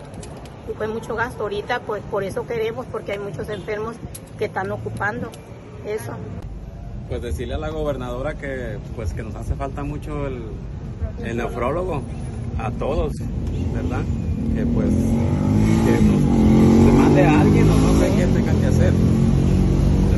[0.76, 1.44] fue mucho gasto.
[1.44, 3.96] Ahorita, pues por eso queremos, porque hay muchos enfermos
[4.36, 5.30] que están ocupando
[5.86, 6.12] eso.
[7.08, 10.42] Pues decirle a la gobernadora que, pues que nos hace falta mucho el,
[11.24, 12.02] el nefrólogo,
[12.58, 13.12] a todos,
[13.72, 14.02] ¿verdad?
[14.54, 16.35] Que pues que nos
[17.16, 18.92] de alguien o no sé qué tengan que hacer.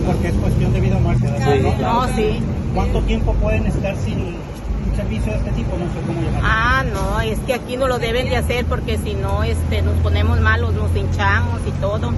[0.06, 1.28] Porque es cuestión de vida o muerte.
[1.28, 2.40] Sí, no, sí.
[2.74, 5.76] ¿Cuánto tiempo pueden estar sin un servicio de este tipo?
[5.76, 6.42] No sé cómo llamar.
[6.44, 9.94] Ah, no, es que aquí no lo deben de hacer porque si no este, nos
[9.98, 12.12] ponemos malos, nos hinchamos y todo.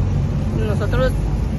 [0.66, 1.12] Nosotros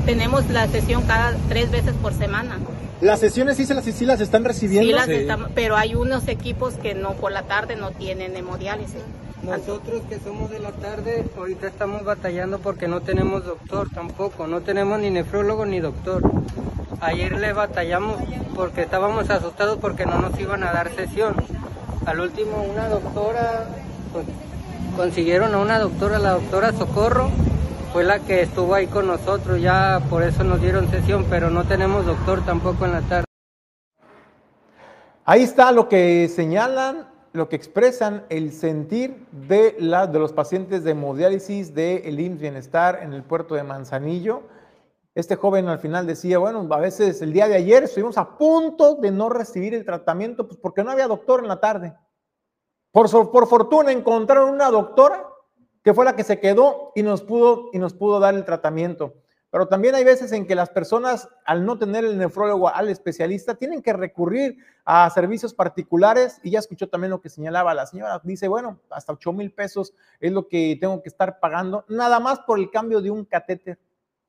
[0.05, 2.57] tenemos la sesión cada tres veces por semana.
[3.01, 4.87] ¿Las sesiones sí, se las, sí las están recibiendo?
[4.87, 9.01] Sí, las Estamos, pero hay unos equipos que no por la tarde no tienen hemodiálisis.
[9.41, 14.61] Nosotros que somos de la tarde, ahorita estamos batallando porque no tenemos doctor tampoco, no
[14.61, 16.21] tenemos ni nefrólogo ni doctor.
[16.99, 18.17] Ayer le batallamos
[18.55, 21.33] porque estábamos asustados porque no nos iban a dar sesión.
[22.05, 23.65] Al último una doctora,
[24.13, 24.25] pues,
[24.95, 27.31] consiguieron a una doctora, la doctora Socorro,
[27.91, 31.65] fue la que estuvo ahí con nosotros, ya por eso nos dieron sesión, pero no
[31.65, 33.25] tenemos doctor tampoco en la tarde.
[35.25, 40.91] Ahí está lo que señalan lo que expresan el sentir de, de los pacientes de
[40.91, 44.43] hemodiálisis del de IMSS Bienestar en el puerto de Manzanillo.
[45.15, 48.95] Este joven al final decía, bueno, a veces el día de ayer estuvimos a punto
[48.95, 51.95] de no recibir el tratamiento, pues porque no había doctor en la tarde.
[52.91, 55.30] Por, por fortuna encontraron una doctora
[55.83, 59.15] que fue la que se quedó y nos pudo, y nos pudo dar el tratamiento.
[59.51, 63.55] Pero también hay veces en que las personas, al no tener el nefrólogo, al especialista,
[63.55, 66.39] tienen que recurrir a servicios particulares.
[66.41, 68.21] Y ya escuchó también lo que señalaba la señora.
[68.23, 72.39] Dice, bueno, hasta 8 mil pesos es lo que tengo que estar pagando, nada más
[72.39, 73.77] por el cambio de un catéter,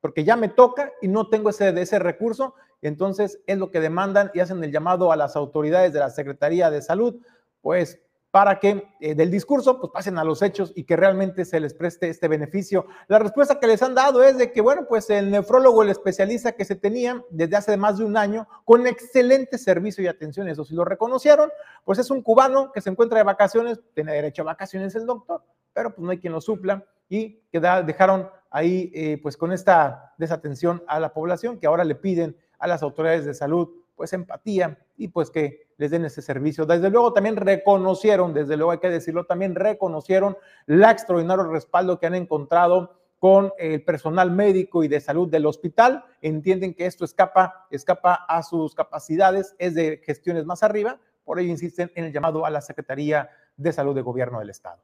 [0.00, 2.56] porque ya me toca y no tengo ese, ese recurso.
[2.80, 6.68] Entonces es lo que demandan y hacen el llamado a las autoridades de la Secretaría
[6.68, 7.14] de Salud,
[7.60, 8.00] pues
[8.32, 11.74] para que eh, del discurso pues pasen a los hechos y que realmente se les
[11.74, 12.86] preste este beneficio.
[13.06, 16.52] La respuesta que les han dado es de que, bueno, pues el nefrólogo, el especialista
[16.52, 20.64] que se tenía desde hace más de un año, con excelente servicio y atención, eso
[20.64, 21.50] sí lo reconocieron,
[21.84, 25.44] pues es un cubano que se encuentra de vacaciones, tiene derecho a vacaciones el doctor,
[25.74, 30.14] pero pues no hay quien lo supla y que dejaron ahí eh, pues con esta
[30.16, 34.78] desatención a la población que ahora le piden a las autoridades de salud pues empatía
[34.96, 36.64] y pues que les den ese servicio.
[36.64, 42.06] Desde luego también reconocieron, desde luego hay que decirlo, también reconocieron la extraordinario respaldo que
[42.06, 46.04] han encontrado con el personal médico y de salud del hospital.
[46.20, 51.50] Entienden que esto escapa, escapa a sus capacidades, es de gestiones más arriba, por ello
[51.50, 54.80] insisten en el llamado a la Secretaría de Salud de Gobierno del Estado.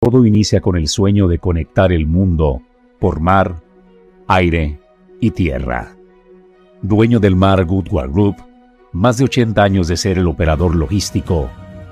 [0.00, 2.62] Todo inicia con el sueño de conectar el mundo
[3.00, 3.56] por mar,
[4.28, 4.78] aire
[5.18, 5.96] y tierra
[6.82, 8.36] dueño del Mar Goodward Group,
[8.96, 11.50] más de 80 años de ser el operador logístico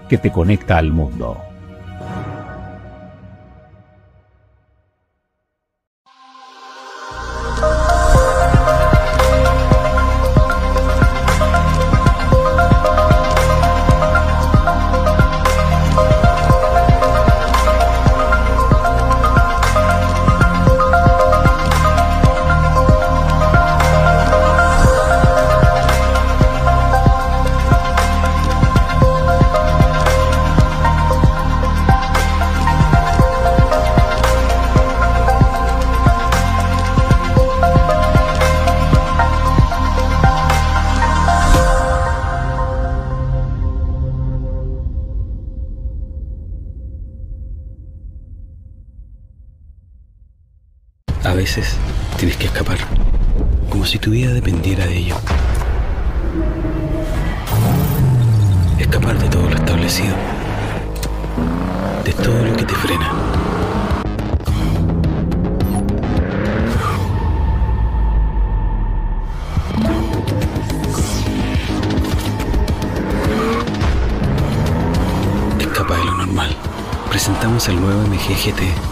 [0.08, 1.36] que te conecta al mundo.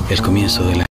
[0.08, 0.86] el comienzo de la...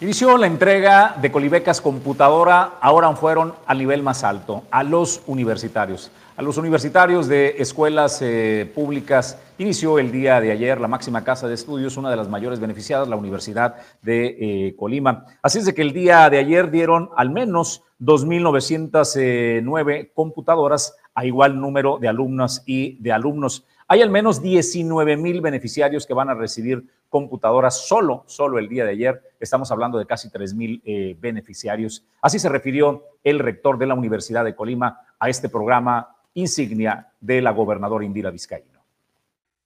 [0.00, 6.10] Inició la entrega de Colibecas Computadora, ahora fueron al nivel más alto, a los universitarios.
[6.34, 11.46] A los universitarios de escuelas eh, públicas inició el día de ayer la máxima casa
[11.46, 14.36] de estudios, una de las mayores beneficiadas, la Universidad de
[14.68, 15.26] eh, Colima.
[15.42, 21.26] Así es de que el día de ayer dieron al menos 2.909 eh, computadoras a
[21.26, 23.66] igual número de alumnas y de alumnos.
[23.88, 28.84] Hay al menos 19 mil beneficiarios que van a recibir computadoras solo, solo el día
[28.84, 29.22] de ayer.
[29.38, 32.04] Estamos hablando de casi 3 mil eh, beneficiarios.
[32.20, 37.40] Así se refirió el rector de la Universidad de Colima a este programa insignia de
[37.40, 38.84] la gobernadora Indira Vizcaíno.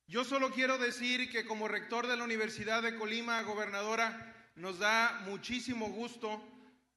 [0.06, 5.22] Yo solo quiero decir que como rector de la Universidad de Colima, gobernadora, nos da
[5.24, 6.42] muchísimo gusto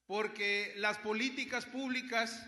[0.08, 2.46] porque las políticas públicas,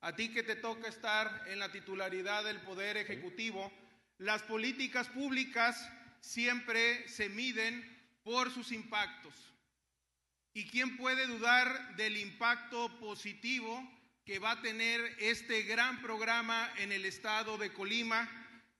[0.00, 3.72] a ti que te toca estar en la titularidad del Poder Ejecutivo,
[4.18, 5.88] las políticas públicas
[6.20, 7.84] siempre se miden
[8.22, 9.34] por sus impactos.
[10.54, 13.88] ¿Y quién puede dudar del impacto positivo
[14.24, 18.28] que va a tener este gran programa en el estado de Colima,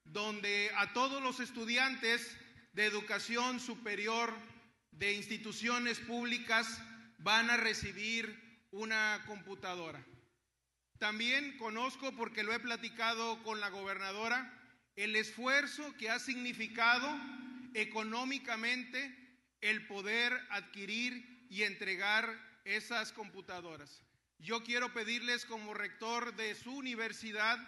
[0.05, 2.37] donde a todos los estudiantes
[2.75, 4.33] de educación superior
[4.93, 6.81] de instituciones públicas
[7.19, 10.05] van a recibir una computadora?
[10.99, 14.62] También conozco, porque lo he platicado con la gobernadora,
[14.97, 17.09] el esfuerzo que ha significado
[17.75, 19.19] económicamente
[19.61, 22.29] el poder adquirir y entregar
[22.65, 24.03] esas computadoras.
[24.39, 27.59] Yo quiero pedirles como rector de su universidad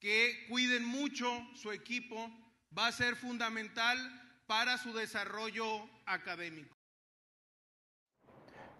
[0.00, 2.30] que cuiden mucho su equipo,
[2.76, 3.98] va a ser fundamental
[4.46, 6.73] para su desarrollo académico.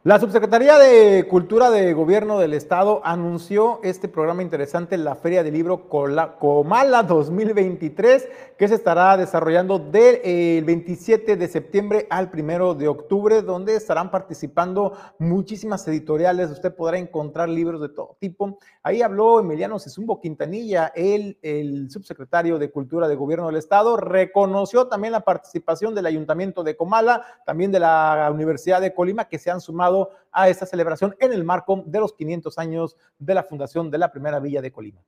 [0.06, 5.54] La Subsecretaría de Cultura de Gobierno del Estado anunció este programa interesante, la Feria del
[5.54, 8.28] Libro Comala 2023,
[8.58, 14.92] que se estará desarrollando del 27 de septiembre al 1 de octubre, donde estarán participando
[15.18, 16.50] muchísimas editoriales.
[16.50, 18.58] Usted podrá encontrar libros de todo tipo.
[18.82, 25.12] Ahí habló Emiliano Sesumbo Quintanilla, el subsecretario de Cultura de Gobierno del Estado, reconoció también
[25.12, 29.62] la participación del Ayuntamiento de Comala, también de la Universidad de Colima, que se han
[29.62, 29.93] sumado
[30.32, 34.10] a esta celebración en el marco de los 500 años de la fundación de la
[34.10, 35.00] primera villa de Colima.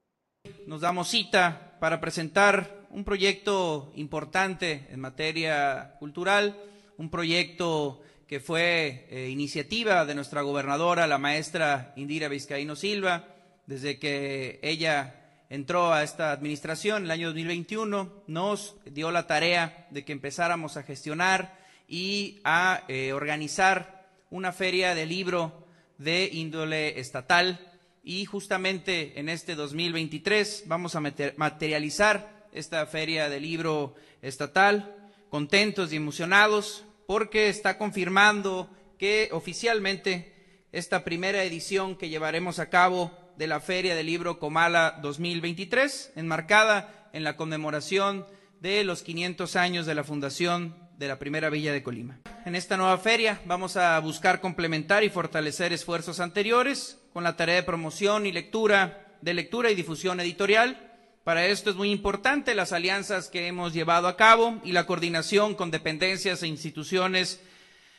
[0.67, 6.57] Nos damos cita para presentar un proyecto importante en materia cultural,
[6.99, 13.25] un proyecto que fue eh, iniciativa de nuestra gobernadora, la maestra Indira Vizcaíno Silva,
[13.67, 20.05] desde que ella entró a esta administración el año 2021, nos dio la tarea de
[20.05, 21.57] que empezáramos a gestionar
[21.89, 23.96] y a eh, organizar
[24.31, 25.67] una feria de libro
[25.99, 27.73] de índole estatal
[28.03, 35.97] y justamente en este 2023 vamos a materializar esta feria de libro estatal, contentos y
[35.97, 43.61] emocionados porque está confirmando que oficialmente esta primera edición que llevaremos a cabo de la
[43.61, 48.27] Feria del Libro Comala 2023, enmarcada en la conmemoración
[48.61, 52.19] de los 500 años de la fundación de la primera villa de Colima.
[52.45, 57.57] En esta nueva feria vamos a buscar complementar y fortalecer esfuerzos anteriores con la tarea
[57.57, 60.93] de promoción y lectura, de lectura y difusión editorial.
[61.25, 65.55] Para esto es muy importante las alianzas que hemos llevado a cabo y la coordinación
[65.55, 67.41] con dependencias e instituciones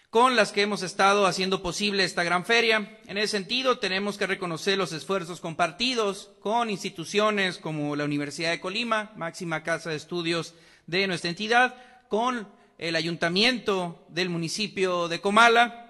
[0.10, 2.98] con las que hemos estado haciendo posible esta gran feria.
[3.08, 8.62] En ese sentido, tenemos que reconocer los esfuerzos compartidos con instituciones como la Universidad de
[8.62, 10.56] Colima, máxima casa de estudios
[10.88, 11.76] de nuestra entidad,
[12.08, 15.84] con el ayuntamiento del municipio de Comala,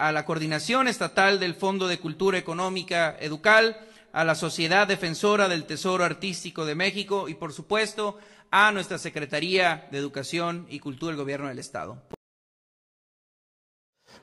[0.00, 3.76] a la coordinación estatal del Fondo de Cultura Económica Educal,
[4.12, 8.18] a la Sociedad Defensora del Tesoro Artístico de México y, por supuesto,
[8.50, 12.02] a nuestra Secretaría de Educación y Cultura del Gobierno del Estado.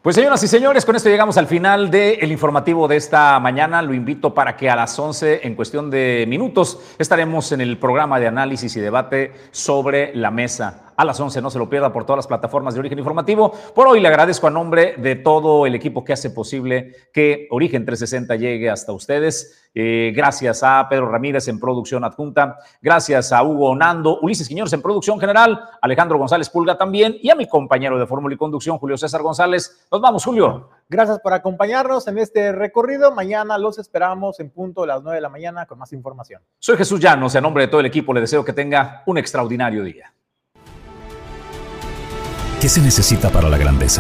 [0.02, 3.82] Pues señoras y señores, con esto llegamos al final del informativo de esta mañana.
[3.82, 8.20] Lo invito para que a las 11, en cuestión de minutos, estaremos en el programa
[8.20, 11.42] de análisis y debate sobre la mesa a las 11.
[11.42, 13.52] No se lo pierda por todas las plataformas de Origen Informativo.
[13.74, 17.86] Por hoy le agradezco a nombre de todo el equipo que hace posible que Origen
[17.86, 19.70] 360 llegue hasta ustedes.
[19.74, 24.82] Eh, gracias a Pedro Ramírez en producción adjunta, gracias a Hugo Nando, Ulises Quiñones en
[24.82, 28.98] producción general, Alejandro González Pulga también y a mi compañero de Fórmula y Conducción, Julio
[28.98, 29.88] César González.
[29.90, 30.70] Nos vamos, Julio.
[30.90, 33.14] Gracias por acompañarnos en este recorrido.
[33.14, 36.42] Mañana los esperamos en punto a las 9 de la mañana con más información.
[36.60, 39.18] Soy Jesús Llanos y a nombre de todo el equipo le deseo que tenga un
[39.18, 40.14] extraordinario día.
[42.62, 44.00] ¿Qué se necesita para la grandeza?